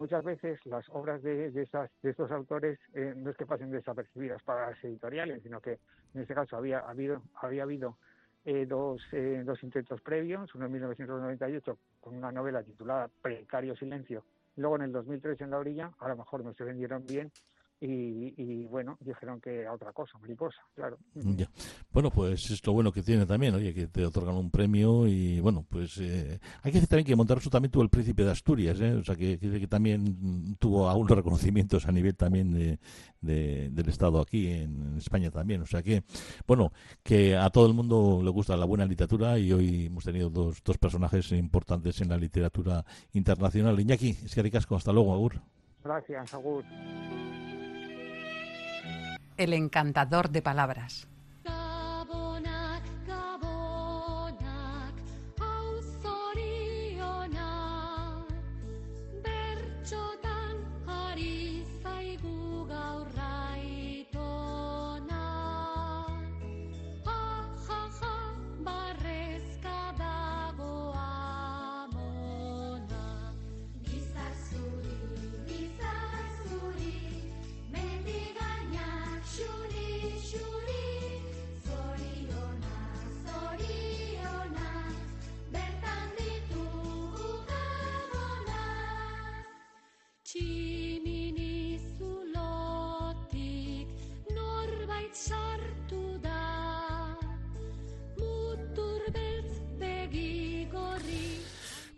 muchas 0.02 0.24
veces 0.24 0.60
las 0.66 0.84
obras 0.90 1.22
de, 1.22 1.52
de, 1.52 1.68
de 2.02 2.10
estos 2.10 2.32
autores 2.32 2.80
eh, 2.96 3.14
no 3.16 3.30
es 3.30 3.38
que 3.38 3.46
pasen 3.46 3.70
desapercibidas 3.70 4.42
para 4.42 4.72
las 4.72 4.84
editoriales, 4.84 5.44
sino 5.44 5.62
que 5.62 5.78
en 6.16 6.22
este 6.22 6.34
caso 6.34 6.58
había 6.58 6.80
habido, 6.80 7.22
había 7.36 7.62
habido 7.62 7.98
eh, 8.44 8.66
dos, 8.66 9.00
eh, 9.12 9.44
dos 9.46 9.62
intentos 9.62 10.02
previos, 10.02 10.56
uno 10.56 10.66
en 10.66 10.72
1998 10.72 11.78
con 12.00 12.16
una 12.16 12.32
novela 12.32 12.64
titulada 12.64 13.12
Precario 13.22 13.76
Silencio, 13.76 14.26
luego 14.56 14.78
en 14.78 14.82
el 14.82 14.92
2003 14.92 15.40
en 15.42 15.52
La 15.52 15.60
Orilla, 15.60 15.92
a 16.00 16.10
lo 16.10 16.18
mejor 16.18 16.44
no 16.44 16.52
se 16.56 16.64
vendieron 16.64 17.06
bien, 17.06 17.32
y, 17.84 18.66
bueno, 18.66 18.96
dijeron 19.00 19.42
que 19.42 19.66
a 19.66 19.74
otra 19.74 19.92
cosa, 19.92 20.18
mariposa, 20.20 20.60
claro. 20.76 21.00
Bueno, 21.92 22.12
pues 22.12 22.52
es 22.52 22.66
lo 22.66 22.74
bueno 22.74 22.92
que 22.92 23.02
tiene 23.02 23.26
también, 23.26 23.56
oye, 23.56 23.74
que 23.74 23.88
te 23.88 24.06
otorgan 24.06 24.36
un 24.36 24.52
premio 24.52 25.08
y 25.08 25.40
bueno, 25.40 25.66
pues 25.68 25.98
eh, 25.98 26.40
hay 26.62 26.72
que 26.72 26.78
decir 26.78 26.90
también 26.90 27.08
que 27.08 27.16
Monterroso 27.16 27.50
también 27.50 27.72
tuvo 27.72 27.82
el 27.82 27.90
Príncipe 27.90 28.24
de 28.24 28.32
Asturias, 28.32 28.80
¿eh? 28.82 28.94
o 28.94 29.04
sea, 29.04 29.16
que, 29.16 29.40
que, 29.40 29.68
también 29.68 30.56
tuvo 30.60 30.90
algunos 30.90 31.18
reconocimientos 31.18 31.88
a 31.88 31.92
nivel 31.92 32.16
también 32.16 32.54
de, 32.54 33.70
del 33.70 33.90
Estado 33.90 34.22
aquí 34.22 34.48
en, 34.48 34.98
España 34.98 35.32
también, 35.32 35.62
o 35.62 35.66
sea 35.66 35.82
que, 35.82 36.04
bueno, 36.46 36.72
que 37.02 37.36
a 37.36 37.50
todo 37.50 37.66
el 37.66 37.74
mundo 37.74 38.22
le 38.24 38.30
gusta 38.30 38.56
la 38.56 38.66
buena 38.66 38.86
literatura 38.86 39.40
y 39.40 39.52
hoy 39.52 39.86
hemos 39.88 40.04
tenido 40.04 40.30
dos, 40.30 40.62
dos 40.64 40.78
personajes 40.78 41.32
importantes 41.32 42.00
en 42.02 42.10
la 42.10 42.18
literatura 42.18 42.86
internacional. 43.14 43.80
Iñaki, 43.80 44.10
es 44.24 44.36
que 44.36 44.44
ricasco, 44.44 44.76
hasta 44.76 44.94
luego, 44.94 45.14
Agur. 45.14 45.42
Gracias, 45.84 46.34
Agur 46.36 46.64
el 49.38 49.54
encantador 49.54 50.30
de 50.30 50.42
palabras. 50.42 51.08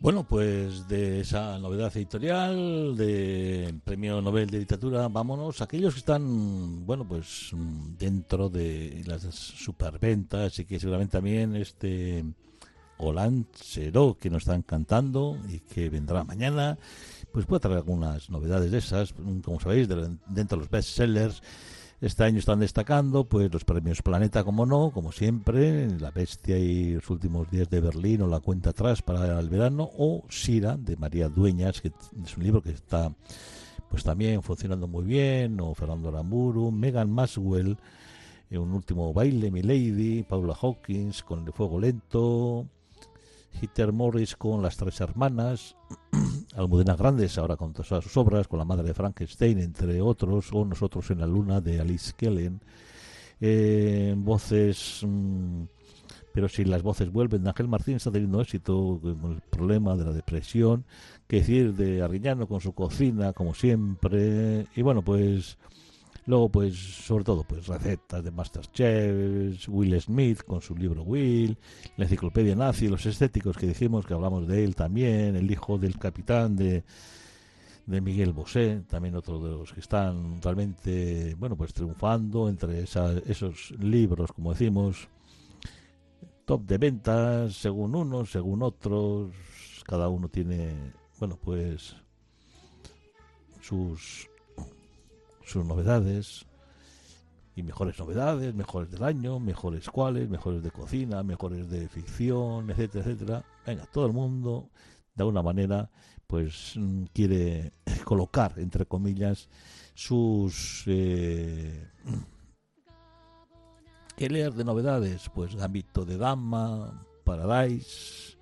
Bueno, 0.04 0.26
pues 0.26 0.86
de 0.90 1.22
esa 1.22 1.58
novedad 1.60 1.96
editorial, 1.96 2.98
del 2.98 3.80
Premio 3.80 4.22
Nobel 4.22 4.50
de 4.50 4.60
Literatura, 4.60 5.08
vámonos. 5.08 5.62
Aquellos 5.62 5.94
que 5.94 6.02
están, 6.02 6.86
bueno, 6.86 7.08
pues 7.08 7.52
dentro 7.98 8.50
de 8.50 9.02
las 9.08 9.22
superventas 9.22 10.60
y 10.60 10.66
que 10.66 10.78
seguramente 10.78 11.14
también 11.14 11.56
este 11.56 12.26
Seró, 13.54 14.18
que 14.20 14.30
nos 14.30 14.42
están 14.42 14.64
cantando 14.64 15.38
y 15.48 15.60
que 15.60 15.90
vendrá 15.90 16.26
mañana, 16.26 16.78
pues 17.32 17.46
puede 17.46 17.62
traer 17.62 17.78
algunas 17.78 18.30
novedades 18.30 18.72
de 18.72 18.80
esas, 18.80 19.14
como 19.14 19.62
sabéis, 19.62 19.88
dentro 19.88 20.58
de 20.58 20.64
los 20.64 20.70
bestsellers 20.70 21.42
este 22.04 22.26
año 22.26 22.40
están 22.40 22.60
destacando 22.60 23.24
pues 23.24 23.52
los 23.54 23.64
premios 23.64 24.02
Planeta, 24.02 24.44
como 24.44 24.66
no, 24.66 24.92
como 24.92 25.14
siempre, 25.14 25.90
La 26.00 26.12
Bestia 26.12 26.58
y 26.58 26.96
los 26.96 27.10
últimos 27.10 27.50
días 27.50 27.70
de 27.70 27.80
Berlín 27.80 28.22
o 28.24 28.28
La 28.28 28.42
Cuenta 28.42 28.72
Atrás 28.72 29.02
para 29.02 29.40
el 29.40 29.50
verano, 29.50 29.90
o 29.98 30.26
Sira 30.30 30.76
de 30.76 30.98
María 30.98 31.30
Dueñas, 31.30 31.80
que 31.80 31.94
es 32.24 32.38
un 32.38 32.44
libro 32.44 32.62
que 32.62 32.72
está 32.72 33.10
pues 33.90 34.04
también 34.04 34.44
funcionando 34.44 34.86
muy 34.86 35.06
bien, 35.06 35.62
o 35.62 35.74
Fernando 35.76 36.10
Aramburu, 36.10 36.72
Megan 36.72 37.10
Maswell, 37.10 37.78
en 38.50 38.60
un 38.60 38.74
último 38.74 39.14
baile, 39.14 39.50
Mi 39.50 39.62
Lady, 39.62 40.24
Paula 40.24 40.58
Hawkins 40.62 41.24
con 41.24 41.48
El 41.48 41.54
Fuego 41.54 41.80
Lento, 41.80 42.68
Hitler 43.62 43.94
Morris 43.94 44.36
con 44.36 44.62
Las 44.62 44.76
Tres 44.76 45.00
Hermanas, 45.00 45.78
Almudena 46.56 46.96
Grandes, 46.96 47.38
ahora 47.38 47.56
con 47.56 47.74
todas 47.74 48.04
sus 48.04 48.16
obras, 48.18 48.48
con 48.48 48.60
la 48.60 48.66
madre 48.66 48.88
de 48.88 48.94
Frankenstein, 48.94 49.60
entre 49.60 50.02
otros, 50.02 50.50
o 50.54 50.66
Nosotros 50.66 51.10
en 51.12 51.20
la 51.20 51.28
Luna 51.28 51.62
de 51.62 51.80
Alice 51.80 52.14
Kellen. 52.16 52.62
Eh, 53.42 54.14
voces, 54.18 55.02
mm, 55.06 55.64
pero 56.34 56.48
si 56.48 56.64
las 56.66 56.84
voces 56.84 57.12
vuelven, 57.12 57.48
Ángel 57.48 57.68
Martín 57.68 57.96
está 57.96 58.12
teniendo 58.12 58.42
éxito 58.42 59.00
con 59.02 59.34
el 59.34 59.42
problema 59.42 59.96
de 59.96 60.06
la 60.06 60.14
depresión, 60.14 60.86
que 61.28 61.38
decir 61.38 61.74
de 61.76 62.02
Arriñano 62.02 62.48
con 62.48 62.62
su 62.62 62.74
cocina, 62.74 63.34
como 63.34 63.54
siempre, 63.54 64.68
y 64.76 64.82
bueno, 64.82 65.02
pues 65.02 65.58
Luego, 66.26 66.50
pues, 66.50 66.78
sobre 66.78 67.26
todo, 67.26 67.44
pues 67.44 67.68
recetas 67.68 68.24
de 68.24 68.32
Masterchef, 68.32 69.68
Will 69.68 70.00
Smith 70.00 70.44
con 70.44 70.62
su 70.62 70.76
libro 70.76 71.04
Will, 71.04 71.58
la 71.98 72.06
enciclopedia 72.06 72.56
nazi, 72.56 72.88
los 72.88 73.06
estéticos 73.06 73.58
que 73.58 73.68
dijimos 73.68 74.06
que 74.06 74.14
hablamos 74.14 74.48
de 74.48 74.64
él 74.64 74.76
también, 74.76 75.36
el 75.36 75.52
hijo 75.52 75.78
del 75.78 76.00
capitán 76.00 76.56
de, 76.56 76.84
de 77.86 78.02
Miguel 78.02 78.32
Bosé, 78.32 78.84
también 78.88 79.16
otro 79.16 79.44
de 79.44 79.52
los 79.52 79.74
que 79.74 79.82
están 79.82 80.42
realmente, 80.42 81.36
bueno, 81.38 81.58
pues 81.58 81.74
triunfando 81.74 82.48
entre 82.48 82.84
esos 82.84 83.72
libros, 83.80 84.32
como 84.32 84.54
decimos, 84.54 85.10
top 86.46 86.62
de 86.66 86.78
ventas, 86.78 87.56
según 87.56 87.96
unos, 87.96 88.32
según 88.32 88.64
otros, 88.64 89.34
cada 89.86 90.08
uno 90.08 90.30
tiene, 90.30 90.94
bueno, 91.20 91.38
pues 91.42 91.98
sus 93.60 94.30
sus 95.46 95.66
novedades 95.66 96.46
y 97.56 97.64
mejores 97.64 98.00
novedades, 98.00 98.54
mejores 98.56 98.92
del 98.92 99.04
año, 99.04 99.40
mejores 99.40 99.90
cuales, 99.90 100.30
mejores 100.30 100.64
de 100.64 100.72
cocina, 100.72 101.24
mejores 101.24 101.70
de 101.70 101.88
ficción, 101.88 102.70
etcétera, 102.70 103.06
etcétera. 103.06 103.46
Venga, 103.66 103.86
todo 103.86 104.06
el 104.06 104.14
mundo 104.14 104.70
de 105.16 105.22
alguna 105.24 105.44
manera 105.44 105.90
pues 106.26 106.74
mm, 106.76 107.04
quiere 107.14 107.74
colocar 108.04 108.54
entre 108.58 108.86
comillas 108.86 109.50
sus 109.94 110.84
eh, 110.88 111.88
¿Qué 114.16 114.30
leer 114.30 114.54
de 114.54 114.64
novedades? 114.64 115.30
Pues 115.34 115.56
Gambito 115.56 116.06
de 116.06 116.18
Dama, 116.18 117.04
Paradise, 117.24 118.38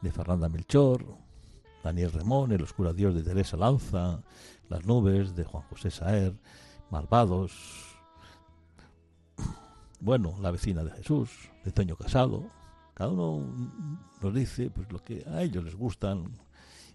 de 0.00 0.10
Fernanda 0.10 0.48
Melchor, 0.48 1.04
Daniel 1.84 2.12
Remón, 2.12 2.50
El 2.52 2.62
Oscuro 2.62 2.94
Dios 2.94 3.14
de 3.14 3.22
Teresa 3.22 3.58
Lanza, 3.58 4.22
las 4.72 4.86
nubes 4.86 5.36
de 5.36 5.44
Juan 5.44 5.62
José 5.68 5.90
Saer, 5.90 6.34
Malvados, 6.90 7.52
bueno, 10.00 10.34
La 10.40 10.50
vecina 10.50 10.82
de 10.82 10.90
Jesús, 10.90 11.30
de 11.64 11.72
Toño 11.72 11.96
Casado. 11.96 12.44
Cada 12.94 13.10
uno 13.10 13.46
nos 14.20 14.34
dice 14.34 14.70
pues 14.70 14.90
lo 14.90 14.98
que 14.98 15.24
a 15.28 15.42
ellos 15.42 15.62
les 15.62 15.76
gustan 15.76 16.24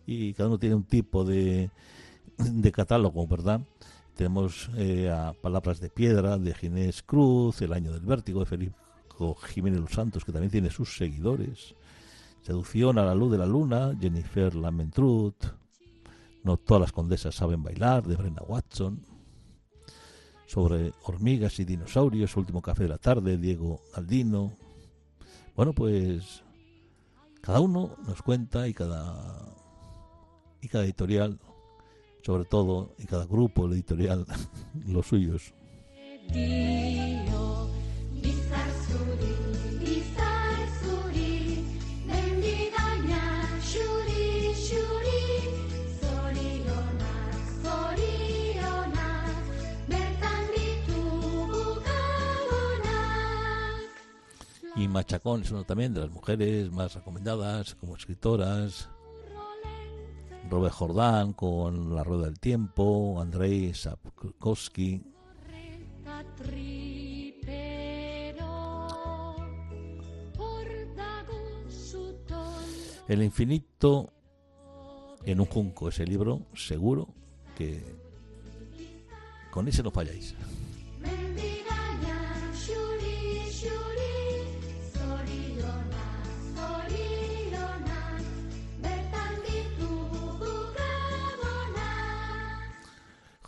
y 0.06 0.34
cada 0.34 0.50
uno 0.50 0.58
tiene 0.58 0.76
un 0.76 0.84
tipo 0.84 1.24
de, 1.24 1.70
de 2.38 2.72
catálogo, 2.72 3.28
¿verdad? 3.28 3.62
Tenemos 4.16 4.70
eh, 4.76 5.10
a 5.10 5.34
Palabras 5.40 5.80
de 5.80 5.90
Piedra 5.90 6.38
de 6.40 6.54
Ginés 6.56 7.04
Cruz, 7.04 7.62
El 7.62 7.74
Año 7.74 7.92
del 7.92 8.02
Vértigo 8.02 8.40
de 8.40 8.48
Felipe 8.48 8.76
Jiménez 9.48 9.80
Los 9.80 9.92
Santos, 9.92 10.26
que 10.26 10.32
también 10.32 10.52
tiene 10.52 10.72
sus 10.72 10.98
seguidores. 10.98 11.76
Seducción 12.42 12.98
a 12.98 13.06
la 13.06 13.16
luz 13.16 13.32
de 13.32 13.38
la 13.38 13.46
luna, 13.46 13.96
Jennifer 14.00 14.56
Lamentrut, 14.56 15.36
no 16.48 16.56
todas 16.56 16.80
las 16.80 16.94
condesas 16.94 17.36
saben 17.36 17.62
bailar, 17.62 18.08
de 18.08 18.16
Brenda 18.16 18.42
Watson. 18.42 19.06
Sobre 20.46 20.94
hormigas 21.04 21.60
y 21.60 21.66
dinosaurios, 21.66 22.38
último 22.38 22.62
café 22.62 22.84
de 22.84 22.90
la 22.90 22.98
tarde, 22.98 23.38
Diego 23.38 23.82
Aldino. 23.94 24.54
Bueno, 25.58 25.74
pues 25.74 26.44
cada 27.42 27.60
uno 27.60 27.98
nos 28.08 28.22
cuenta 28.22 28.66
y 28.66 28.74
cada 28.74 29.58
y 30.62 30.70
cada 30.70 30.86
editorial, 30.86 31.38
sobre 32.24 32.46
todo, 32.46 32.96
y 32.98 33.06
cada 33.06 33.26
grupo 33.26 33.70
editorial, 33.70 34.26
los 34.88 35.06
suyos. 35.06 35.54
Machacón 54.90 55.42
es 55.42 55.52
una 55.52 55.64
también 55.64 55.94
de 55.94 56.02
las 56.02 56.12
mujeres 56.12 56.72
más 56.72 56.94
recomendadas 56.94 57.76
como 57.76 57.96
escritoras. 57.96 58.90
Robert 60.50 60.74
Jordán 60.74 61.34
con 61.34 61.94
La 61.94 62.04
Rueda 62.04 62.26
del 62.26 62.40
Tiempo, 62.40 63.20
Andrei 63.22 63.74
Sapkowski. 63.74 65.04
El 73.08 73.24
infinito 73.24 74.14
en 75.24 75.40
un 75.40 75.46
junco, 75.46 75.90
ese 75.90 76.06
libro 76.06 76.42
seguro 76.56 77.08
que 77.58 77.84
con 79.52 79.68
ese 79.68 79.84
no 79.84 79.92
falláis. 79.92 80.36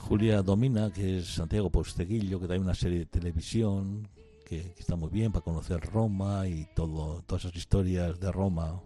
Julia 0.10 0.42
Domina, 0.42 0.92
que 0.92 1.20
es 1.20 1.36
Santiago 1.36 1.70
Posteguillo, 1.70 2.40
que 2.40 2.48
trae 2.48 2.58
una 2.58 2.74
serie 2.74 2.98
de 2.98 3.06
televisión 3.06 4.10
que, 4.44 4.74
está 4.76 4.96
muy 4.96 5.12
bien 5.12 5.32
para 5.32 5.44
conocer 5.44 5.80
Roma 5.82 6.48
y 6.48 6.66
todo, 6.76 7.22
todas 7.28 7.46
esas 7.46 7.56
historias 7.56 8.20
de 8.20 8.32
Roma. 8.32 8.82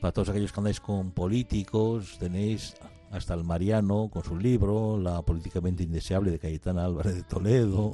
Para 0.00 0.12
todos 0.12 0.30
aquellos 0.30 0.52
que 0.52 0.60
andáis 0.60 0.80
con 0.80 1.10
políticos, 1.10 2.16
tenéis 2.18 2.76
hasta 3.10 3.34
el 3.34 3.44
Mariano 3.44 4.08
con 4.10 4.24
su 4.24 4.38
libro, 4.38 4.98
La 4.98 5.20
políticamente 5.20 5.82
indeseable 5.82 6.30
de 6.30 6.38
Cayetana 6.38 6.86
Álvarez 6.86 7.16
de 7.16 7.22
Toledo. 7.24 7.92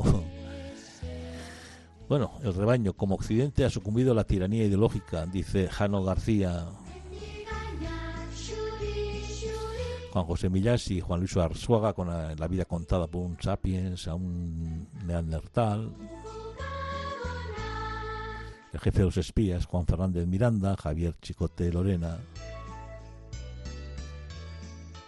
Bueno, 2.08 2.30
el 2.44 2.54
rebaño 2.54 2.92
como 2.92 3.16
Occidente 3.16 3.64
ha 3.64 3.70
sucumbido 3.70 4.12
a 4.12 4.14
la 4.14 4.22
tiranía 4.22 4.62
ideológica, 4.62 5.26
dice 5.26 5.66
Jano 5.66 6.04
García, 6.04 6.68
Juan 10.16 10.28
José 10.28 10.49
Millás 10.49 10.90
y 10.90 11.02
Juan 11.02 11.20
Luis 11.20 11.37
Arzuaga 11.37 11.92
con 11.92 12.08
la, 12.08 12.49
vida 12.49 12.64
contada 12.64 13.06
por 13.06 13.20
un 13.20 13.37
sapiens 13.38 14.08
a 14.08 14.14
un 14.14 14.88
neandertal. 15.04 15.92
El 18.73 18.80
jefe 18.80 19.00
de 19.00 19.04
los 19.04 19.18
espías, 19.18 19.66
Juan 19.66 19.85
Fernández 19.85 20.26
Miranda, 20.26 20.75
Javier 20.75 21.14
Chicote 21.20 21.70
Lorena. 21.70 22.16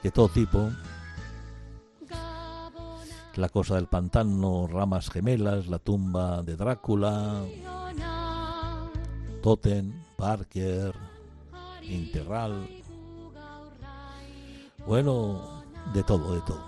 De 0.03 0.11
todo 0.11 0.29
tipo. 0.29 0.69
La 3.37 3.49
cosa 3.49 3.77
del 3.77 3.87
pantano, 3.87 4.67
ramas 4.67 5.09
gemelas, 5.09 5.69
la 5.69 5.79
tumba 5.79 6.43
de 6.43 6.55
Drácula, 6.55 7.47
Totem, 9.41 9.91
Parker, 10.19 10.93
Integral. 11.81 12.69
Bueno, 14.87 15.63
de 15.93 16.03
todo, 16.03 16.35
de 16.35 16.41
todo. 16.43 16.63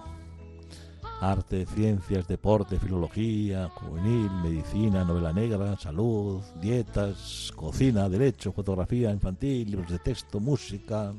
Arte, 1.20 1.66
ciencias, 1.66 2.26
deporte, 2.26 2.78
filología, 2.78 3.68
juvenil, 3.68 4.30
medicina, 4.42 5.04
novela 5.04 5.32
negra, 5.32 5.76
salud, 5.78 6.40
dietas, 6.60 7.52
cocina, 7.54 8.08
derecho, 8.08 8.52
fotografía 8.52 9.10
infantil, 9.10 9.70
libros 9.70 9.90
de 9.90 9.98
texto, 9.98 10.40
música, 10.40 11.12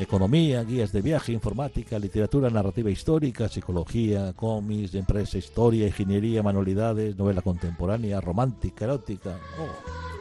economía, 0.00 0.64
guías 0.64 0.92
de 0.92 1.02
viaje, 1.02 1.32
informática, 1.32 1.98
literatura 1.98 2.48
narrativa 2.48 2.90
histórica, 2.90 3.48
psicología, 3.48 4.32
cómics, 4.34 4.94
empresa, 4.94 5.36
historia, 5.36 5.86
ingeniería, 5.86 6.42
manualidades, 6.42 7.16
novela 7.16 7.42
contemporánea, 7.42 8.20
romántica, 8.20 8.86
erótica. 8.86 9.38
Oh 9.60 10.15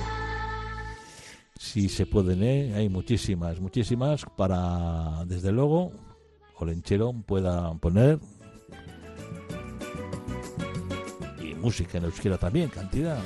si 1.66 1.90
se 1.90 2.06
pueden, 2.06 2.44
¿eh? 2.44 2.74
hay 2.76 2.90
muchísimas, 2.90 3.60
muchísimas 3.60 4.24
para, 4.38 5.26
desde 5.26 5.52
luego, 5.52 5.92
Olenchero 6.58 7.12
pueda 7.26 7.74
poner 7.76 8.20
y 11.42 11.56
música 11.56 11.98
en 11.98 12.06
euskera 12.06 12.38
también, 12.38 12.70
cantidad. 12.70 13.18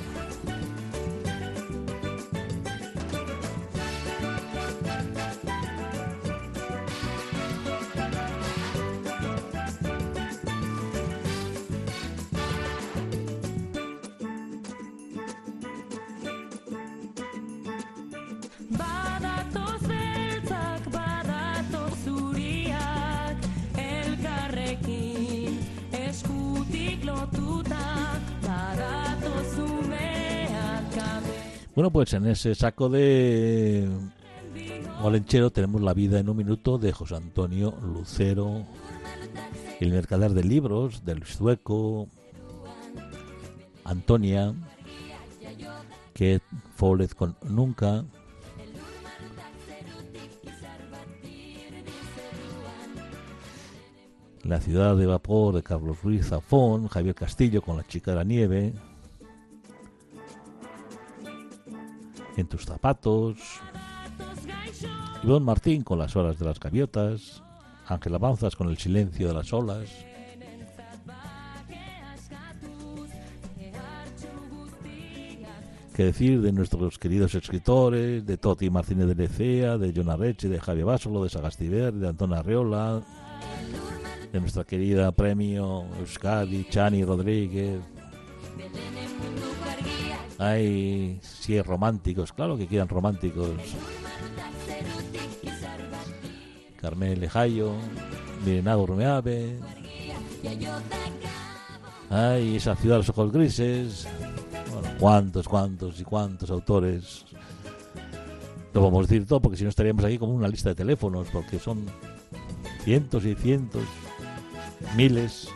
Bueno, 31.80 31.92
pues 31.92 32.12
en 32.12 32.26
ese 32.26 32.54
saco 32.54 32.90
de 32.90 33.88
Olenchero 35.02 35.50
tenemos 35.50 35.80
la 35.80 35.94
vida 35.94 36.20
en 36.20 36.28
un 36.28 36.36
minuto 36.36 36.76
de 36.76 36.92
José 36.92 37.16
Antonio 37.16 37.74
Lucero, 37.80 38.66
el 39.80 39.90
mercader 39.90 40.32
de 40.32 40.44
libros 40.44 41.06
del 41.06 41.24
sueco, 41.24 42.06
Antonia, 43.82 44.52
que 46.12 46.42
Follett 46.74 47.14
con 47.14 47.34
Nunca, 47.48 48.04
La 54.44 54.60
ciudad 54.60 54.96
de 54.96 55.06
vapor 55.06 55.54
de 55.54 55.62
Carlos 55.62 56.02
Ruiz 56.02 56.26
Zafón, 56.26 56.88
Javier 56.88 57.14
Castillo 57.14 57.62
con 57.62 57.78
La 57.78 57.86
chica 57.86 58.10
de 58.10 58.16
la 58.18 58.24
nieve, 58.24 58.74
en 62.40 62.48
tus 62.48 62.64
zapatos. 62.64 63.38
Ivonne 65.22 65.44
Martín 65.44 65.82
con 65.82 65.98
las 65.98 66.16
horas 66.16 66.38
de 66.38 66.44
las 66.44 66.58
gaviotas. 66.58 67.42
Ángel 67.86 68.14
Avanzas 68.14 68.56
con 68.56 68.68
el 68.68 68.78
silencio 68.78 69.28
de 69.28 69.34
las 69.34 69.52
olas. 69.52 69.88
¿Qué 75.94 76.04
decir 76.04 76.40
de 76.40 76.52
nuestros 76.52 76.98
queridos 76.98 77.34
escritores, 77.34 78.24
de 78.24 78.36
Toti 78.38 78.70
Martínez 78.70 79.08
de 79.08 79.14
Lecea, 79.14 79.76
de 79.76 79.92
John 79.94 80.08
Arreche, 80.08 80.48
de 80.48 80.58
Javier 80.58 80.86
Basolo, 80.86 81.22
de 81.24 81.28
Sagastiver, 81.28 81.92
de 81.92 82.08
Antona 82.08 82.38
Arreola, 82.38 83.02
de 84.32 84.40
nuestra 84.40 84.64
querida 84.64 85.12
premio 85.12 85.84
Euskadi, 85.98 86.64
Chani 86.70 87.04
Rodríguez, 87.04 87.80
hay, 90.40 91.20
sí, 91.20 91.60
románticos, 91.60 92.32
claro 92.32 92.56
que 92.56 92.66
quieran 92.66 92.88
románticos. 92.88 93.50
Carmel 96.80 97.20
Lejayo, 97.20 97.74
Mirena 98.44 98.78
Urmeave. 98.78 99.58
Ay, 102.08 102.56
esa 102.56 102.74
ciudad 102.74 102.94
de 102.94 102.98
los 103.00 103.08
ojos 103.10 103.30
grises. 103.32 104.08
Bueno, 104.72 104.88
cuántos, 104.98 105.46
cuántos 105.46 106.00
y 106.00 106.04
cuántos 106.04 106.50
autores. 106.50 107.26
No 108.72 108.80
vamos 108.80 109.00
a 109.00 109.08
decir 109.08 109.26
todo 109.26 109.42
porque 109.42 109.58
si 109.58 109.64
no 109.64 109.68
estaríamos 109.68 110.04
aquí 110.04 110.16
como 110.16 110.32
una 110.32 110.48
lista 110.48 110.70
de 110.70 110.74
teléfonos, 110.74 111.28
porque 111.30 111.58
son 111.58 111.84
cientos 112.82 113.26
y 113.26 113.34
cientos, 113.34 113.84
miles. 114.96 115.50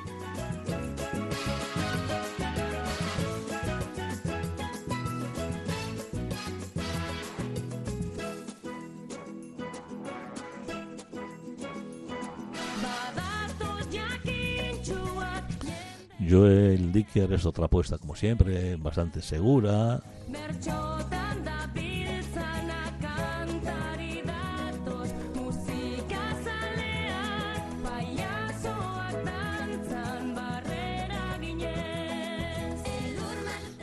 Joel 16.35 16.91
Dicker 16.91 17.33
es 17.33 17.47
otra 17.47 17.67
apuesta, 17.67 17.97
como 17.97 18.17
siempre, 18.17 18.75
bastante 18.75 19.23
segura. 19.23 20.03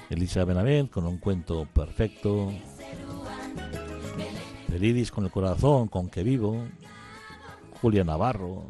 Elisa 0.10 0.44
Benavent 0.44 0.92
con 0.92 1.06
un 1.06 1.20
cuento 1.20 1.66
perfecto. 1.74 2.52
Peridis 4.68 5.10
con 5.10 5.24
el 5.24 5.32
corazón, 5.32 5.88
con 5.88 6.10
que 6.10 6.22
vivo. 6.22 6.66
Julia 7.82 8.04
Navarro, 8.04 8.66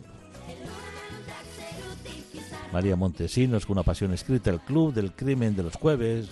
María 2.72 2.96
Montesinos 2.96 3.66
con 3.66 3.74
una 3.74 3.84
pasión 3.84 4.14
escrita, 4.14 4.50
el 4.50 4.62
Club 4.62 4.94
del 4.94 5.12
Crimen 5.12 5.56
de 5.56 5.64
los 5.64 5.76
Jueves, 5.76 6.30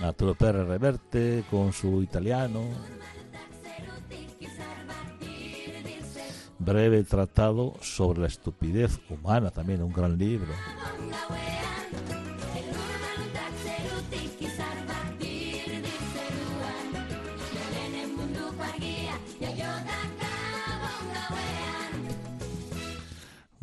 Arturo 0.00 0.34
Pérez 0.34 0.66
Reverte 0.66 1.44
con 1.50 1.72
su 1.72 2.02
italiano, 2.02 2.62
breve 6.58 7.02
tratado 7.02 7.74
sobre 7.80 8.20
la 8.20 8.26
estupidez 8.28 9.00
humana, 9.10 9.50
también 9.50 9.82
un 9.82 9.92
gran 9.92 10.16
libro. 10.16 10.52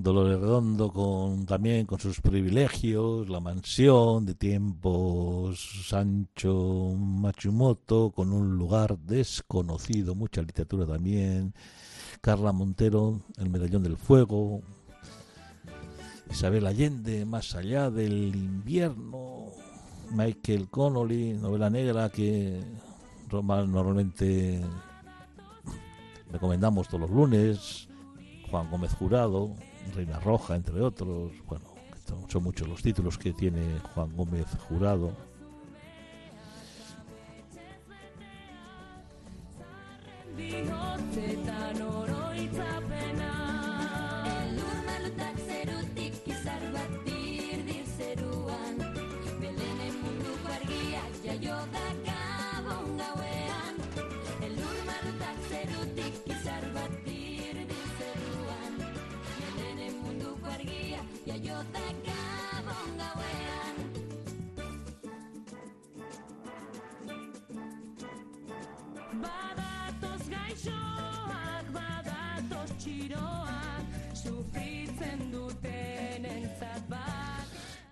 Dolores 0.05 0.39
Redondo 0.39 0.93
con 0.93 1.47
también 1.47 1.87
con 1.87 1.99
sus 1.99 2.21
privilegios, 2.21 3.27
la 3.27 3.39
mansión 3.39 4.23
de 4.23 4.35
tiempos 4.35 5.87
Sancho 5.87 6.93
Machumoto 6.95 8.11
con 8.11 8.31
un 8.31 8.55
lugar 8.55 8.99
desconocido, 8.99 10.13
mucha 10.13 10.43
literatura 10.43 10.85
también, 10.85 11.55
Carla 12.21 12.51
Montero, 12.51 13.21
El 13.39 13.49
medallón 13.49 13.81
del 13.81 13.97
fuego, 13.97 14.61
Isabel 16.29 16.67
Allende, 16.67 17.25
Más 17.25 17.55
allá 17.55 17.89
del 17.89 18.35
invierno, 18.35 19.47
Michael 20.11 20.69
Connolly, 20.69 21.33
novela 21.33 21.71
negra 21.71 22.11
que 22.11 22.61
normalmente 23.31 24.61
recomendamos 26.31 26.89
todos 26.89 27.01
los 27.01 27.09
lunes, 27.09 27.87
Juan 28.51 28.69
Gómez 28.69 28.93
Jurado, 28.93 29.55
Reina 29.93 30.19
Roja, 30.19 30.55
entre 30.55 30.81
otros. 30.81 31.31
Bueno, 31.47 31.65
son 32.27 32.43
muchos 32.43 32.67
los 32.67 32.81
títulos 32.81 33.17
que 33.17 33.33
tiene 33.33 33.79
Juan 33.93 34.15
Gómez 34.15 34.47
Jurado. 34.67 35.11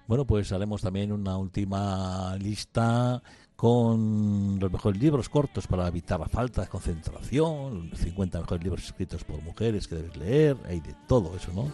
Bueno, 0.07 0.25
pues 0.25 0.51
haremos 0.51 0.81
también 0.81 1.11
una 1.11 1.37
última 1.37 2.35
lista 2.37 3.23
con 3.55 4.59
los 4.59 4.71
mejores 4.71 5.01
libros 5.01 5.29
cortos 5.29 5.67
para 5.67 5.87
evitar 5.87 6.19
la 6.19 6.27
falta 6.27 6.61
de 6.61 6.67
concentración, 6.67 7.91
50 7.95 8.41
mejores 8.41 8.63
libros 8.63 8.83
escritos 8.83 9.23
por 9.23 9.41
mujeres 9.41 9.87
que 9.87 9.95
debes 9.95 10.17
leer, 10.17 10.57
hay 10.65 10.81
de 10.81 10.93
todo 11.07 11.35
eso, 11.35 11.51
¿no? 11.53 11.71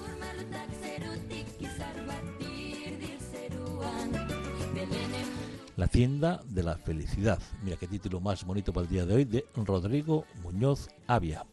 La 5.79 5.87
tienda 5.87 6.41
de 6.43 6.61
la 6.61 6.75
felicidad. 6.75 7.39
Mira 7.63 7.77
qué 7.77 7.87
título 7.87 8.19
más 8.19 8.43
bonito 8.43 8.73
para 8.73 8.85
el 8.85 8.91
día 8.91 9.05
de 9.05 9.15
hoy 9.15 9.23
de 9.23 9.45
Rodrigo 9.55 10.25
Muñoz 10.43 10.89
Avia, 11.07 11.45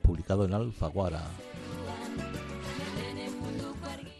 publicado 0.00 0.46
en 0.46 0.54
Alfaguara. 0.54 1.22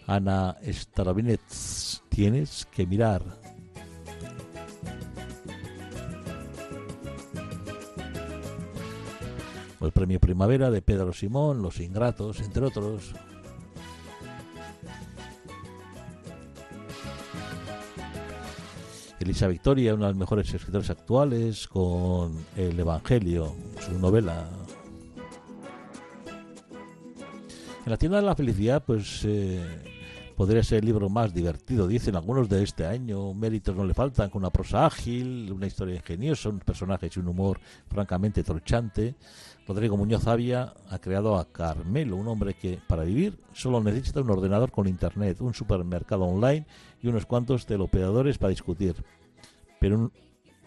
Ana 0.07 0.59
Starobinets, 0.71 2.03
tienes 2.11 2.67
que 2.67 2.87
mirar. 2.87 3.23
El 9.81 9.93
premio 9.93 10.21
Primavera 10.21 10.71
de 10.71 10.83
Pedro 10.83 11.15
Simón, 11.15 11.63
Los 11.63 11.81
Ingratos, 11.81 12.39
entre 12.41 12.67
otros. 12.67 13.15
Elisa 19.25 19.49
Victoria, 19.49 19.95
una 19.95 20.07
de 20.07 20.13
las 20.13 20.19
mejores 20.19 20.53
escritores 20.53 20.91
actuales, 20.91 21.67
con 21.67 22.45
El 22.57 22.79
Evangelio, 22.79 23.55
su 23.81 23.99
novela. 23.99 24.47
En 27.87 27.91
la 27.91 27.97
tienda 27.97 28.19
de 28.19 28.27
la 28.27 28.37
felicidad, 28.37 28.85
pues 28.85 29.23
eh, 29.25 29.63
podría 30.37 30.63
ser 30.63 30.81
el 30.81 30.87
libro 30.87 31.09
más 31.09 31.33
divertido, 31.33 31.87
dicen 31.87 32.17
algunos 32.17 32.49
de 32.49 32.63
este 32.63 32.87
año. 32.87 33.33
Méritos 33.35 33.75
no 33.77 33.85
le 33.85 33.95
faltan, 33.95 34.31
con 34.31 34.43
una 34.43 34.51
prosa 34.51 34.87
ágil, 34.87 35.51
una 35.53 35.67
historia 35.67 35.95
ingeniosa, 35.95 36.49
un 36.49 36.61
personaje 36.61 37.11
y 37.15 37.19
un 37.19 37.29
humor 37.29 37.61
francamente 37.89 38.43
trochante. 38.43 39.15
Rodrigo 39.67 39.97
Muñoz 39.97 40.27
Avia 40.27 40.75
ha 40.91 40.99
creado 40.99 41.37
a 41.37 41.47
Carmelo, 41.47 42.17
un 42.17 42.29
hombre 42.29 42.55
que 42.55 42.79
para 42.87 43.05
vivir 43.05 43.39
solo 43.53 43.83
necesita 43.83 44.21
un 44.21 44.31
ordenador 44.31 44.71
con 44.71 44.87
internet, 44.87 45.41
un 45.41 45.55
supermercado 45.55 46.25
online 46.25 46.67
y 47.03 47.09
unos 47.09 47.27
cuantos 47.27 47.65
teleoperadores 47.65 48.37
para 48.39 48.51
discutir. 48.51 48.95
Pero 49.81 50.11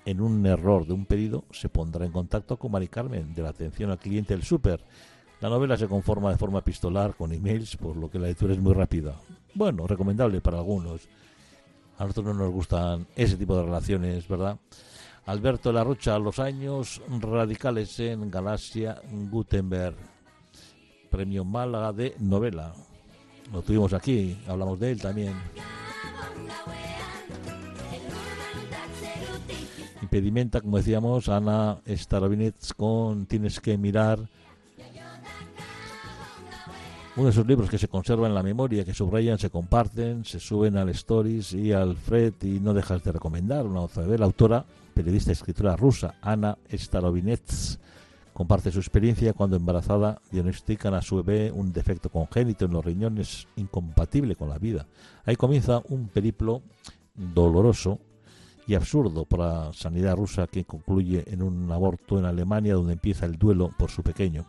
en 0.05 0.21
un 0.21 0.45
error 0.45 0.87
de 0.87 0.93
un 0.93 1.05
pedido 1.05 1.43
se 1.51 1.69
pondrá 1.69 2.05
en 2.05 2.11
contacto 2.11 2.57
con 2.57 2.71
Mari 2.71 2.87
Carmen 2.87 3.33
de 3.33 3.41
la 3.41 3.49
atención 3.49 3.91
al 3.91 3.99
cliente 3.99 4.33
del 4.33 4.43
super. 4.43 4.81
La 5.41 5.49
novela 5.49 5.77
se 5.77 5.87
conforma 5.87 6.31
de 6.31 6.37
forma 6.37 6.59
epistolar 6.59 7.13
con 7.15 7.31
emails, 7.31 7.75
por 7.77 7.95
lo 7.95 8.09
que 8.09 8.17
la 8.17 8.27
lectura 8.27 8.53
es 8.53 8.59
muy 8.59 8.73
rápida. 8.73 9.15
Bueno, 9.57 9.87
recomendable 9.87 10.39
para 10.39 10.59
algunos. 10.59 11.09
A 11.97 12.03
nosotros 12.03 12.35
no 12.35 12.43
nos 12.43 12.53
gustan 12.53 13.07
ese 13.15 13.37
tipo 13.37 13.57
de 13.57 13.63
relaciones, 13.63 14.27
¿verdad? 14.27 14.55
Alberto 15.25 15.73
La 15.73 15.83
Rocha, 15.83 16.19
Los 16.19 16.37
años 16.37 17.01
radicales 17.09 17.99
en 17.99 18.29
Galaxia 18.29 19.01
Gutenberg. 19.31 19.95
Premio 21.09 21.43
Málaga 21.43 21.91
de 21.91 22.15
novela. 22.19 22.71
Lo 23.51 23.63
tuvimos 23.63 23.93
aquí, 23.93 24.37
hablamos 24.47 24.79
de 24.79 24.91
él 24.91 25.01
también. 25.01 25.33
Impedimenta, 30.03 30.61
como 30.61 30.77
decíamos, 30.77 31.29
Ana 31.29 31.79
Starobinets 31.87 32.75
con 32.75 33.25
Tienes 33.25 33.59
que 33.59 33.75
mirar. 33.75 34.19
Uno 37.17 37.25
de 37.25 37.31
esos 37.31 37.47
libros 37.47 37.67
que 37.67 37.79
se 37.79 37.87
conserva 37.87 38.27
en 38.27 38.35
la 38.35 38.43
memoria, 38.43 38.85
que 38.85 38.93
subrayan, 38.93 39.39
se 39.39 39.49
comparten, 39.49 40.23
se 40.23 40.39
suben 40.39 40.77
al 40.77 40.89
Stories 40.89 41.51
y 41.51 41.71
al 41.73 41.95
Fred 41.95 42.35
y 42.43 42.59
no 42.59 42.75
dejas 42.75 43.03
de 43.03 43.11
recomendar. 43.11 43.65
Una 43.65 43.87
de 43.87 44.19
la 44.19 44.25
autora 44.25 44.63
periodista 44.93 45.31
y 45.31 45.33
escritora 45.33 45.75
rusa 45.75 46.13
Ana 46.21 46.55
Starobinets 46.71 47.79
comparte 48.33 48.71
su 48.71 48.77
experiencia 48.77 49.33
cuando 49.33 49.55
embarazada 49.55 50.21
diagnostican 50.29 50.93
a 50.93 51.01
su 51.01 51.15
bebé 51.23 51.51
un 51.51 51.73
defecto 51.73 52.09
congénito 52.09 52.65
en 52.65 52.73
los 52.73 52.85
riñones 52.85 53.47
incompatible 53.55 54.35
con 54.35 54.49
la 54.49 54.59
vida. 54.59 54.85
Ahí 55.25 55.35
comienza 55.35 55.81
un 55.89 56.09
periplo 56.09 56.61
doloroso 57.15 57.97
y 58.67 58.75
absurdo 58.75 59.25
para 59.25 59.65
la 59.65 59.73
sanidad 59.73 60.15
rusa 60.15 60.45
que 60.45 60.65
concluye 60.65 61.23
en 61.25 61.41
un 61.41 61.71
aborto 61.71 62.19
en 62.19 62.25
Alemania 62.25 62.75
donde 62.75 62.93
empieza 62.93 63.25
el 63.25 63.39
duelo 63.39 63.71
por 63.75 63.89
su 63.89 64.03
pequeño. 64.03 64.45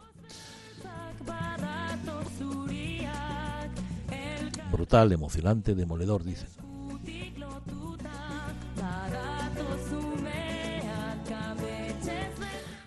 Brutal, 4.78 5.10
emocionante, 5.10 5.74
demoledor, 5.74 6.22
dicen. 6.22 6.46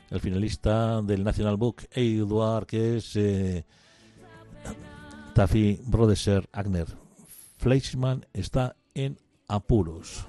el 0.10 0.20
finalista 0.22 1.02
del 1.02 1.22
National 1.22 1.58
Book, 1.58 1.88
Eduard, 1.92 2.66
que 2.66 2.96
es 2.96 3.14
eh, 3.18 3.66
Taffy 5.36 5.82
Agner. 6.54 6.88
Fleischmann 7.58 8.26
está 8.32 8.78
en 8.94 9.18
apuros. 9.50 10.26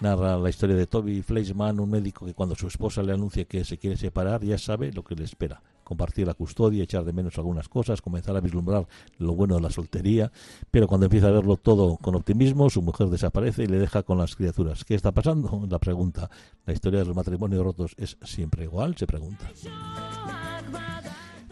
Narra 0.00 0.38
la 0.38 0.50
historia 0.50 0.76
de 0.76 0.86
Toby 0.86 1.22
Fleischmann, 1.22 1.80
un 1.80 1.90
médico 1.90 2.26
que 2.26 2.34
cuando 2.34 2.54
su 2.54 2.68
esposa 2.68 3.02
le 3.02 3.12
anuncia 3.12 3.44
que 3.44 3.64
se 3.64 3.76
quiere 3.76 3.96
separar 3.96 4.44
ya 4.44 4.56
sabe 4.56 4.92
lo 4.92 5.02
que 5.02 5.16
le 5.16 5.24
espera 5.24 5.60
compartir 5.86 6.26
la 6.26 6.34
custodia, 6.34 6.82
echar 6.82 7.04
de 7.04 7.12
menos 7.12 7.38
algunas 7.38 7.68
cosas, 7.68 8.02
comenzar 8.02 8.36
a 8.36 8.40
vislumbrar 8.40 8.88
lo 9.18 9.34
bueno 9.36 9.54
de 9.54 9.60
la 9.60 9.70
soltería, 9.70 10.32
pero 10.68 10.88
cuando 10.88 11.06
empieza 11.06 11.28
a 11.28 11.30
verlo 11.30 11.56
todo 11.56 11.96
con 11.96 12.16
optimismo, 12.16 12.68
su 12.68 12.82
mujer 12.82 13.06
desaparece 13.06 13.62
y 13.62 13.66
le 13.68 13.78
deja 13.78 14.02
con 14.02 14.18
las 14.18 14.34
criaturas. 14.34 14.84
¿Qué 14.84 14.96
está 14.96 15.12
pasando? 15.12 15.64
La 15.70 15.78
pregunta. 15.78 16.28
¿La 16.66 16.72
historia 16.72 16.98
de 16.98 17.06
los 17.06 17.14
matrimonios 17.14 17.62
rotos 17.62 17.94
es 17.96 18.18
siempre 18.22 18.64
igual? 18.64 18.96
Se 18.96 19.06
pregunta. 19.06 19.48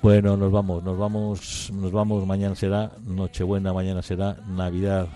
Bueno, 0.02 0.36
nos 0.36 0.50
vamos, 0.50 0.82
nos 0.82 0.98
vamos, 0.98 1.70
nos 1.72 1.92
vamos. 1.92 2.26
Mañana 2.26 2.56
será 2.56 2.90
Nochebuena, 3.06 3.72
mañana 3.72 4.02
será 4.02 4.36
Navidad. 4.48 5.08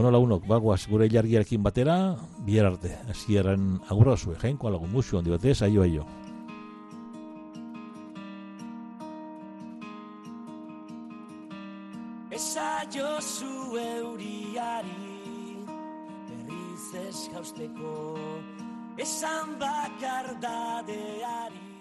Bueno, 0.00 0.12
la 0.12 0.18
uno, 0.18 0.40
bagoaz 0.40 0.86
gure 0.88 1.10
jargiarekin 1.12 1.62
batera, 1.62 2.16
bihar 2.46 2.70
arte. 2.70 2.94
Hasieran 3.12 3.82
agurra 3.86 4.14
jainko 4.16 4.70
lagun 4.70 4.90
musu 4.90 5.18
handi 5.18 5.30
batez, 5.30 5.60
aio 5.60 5.82
aio. 5.82 6.06
Esa 12.30 12.86
jozu 12.88 13.76
euriari 13.76 15.60
berriz 16.30 16.94
eskausteko 17.04 18.16
esan 18.96 19.58
bakar 19.58 20.32
dadeari 20.40 21.79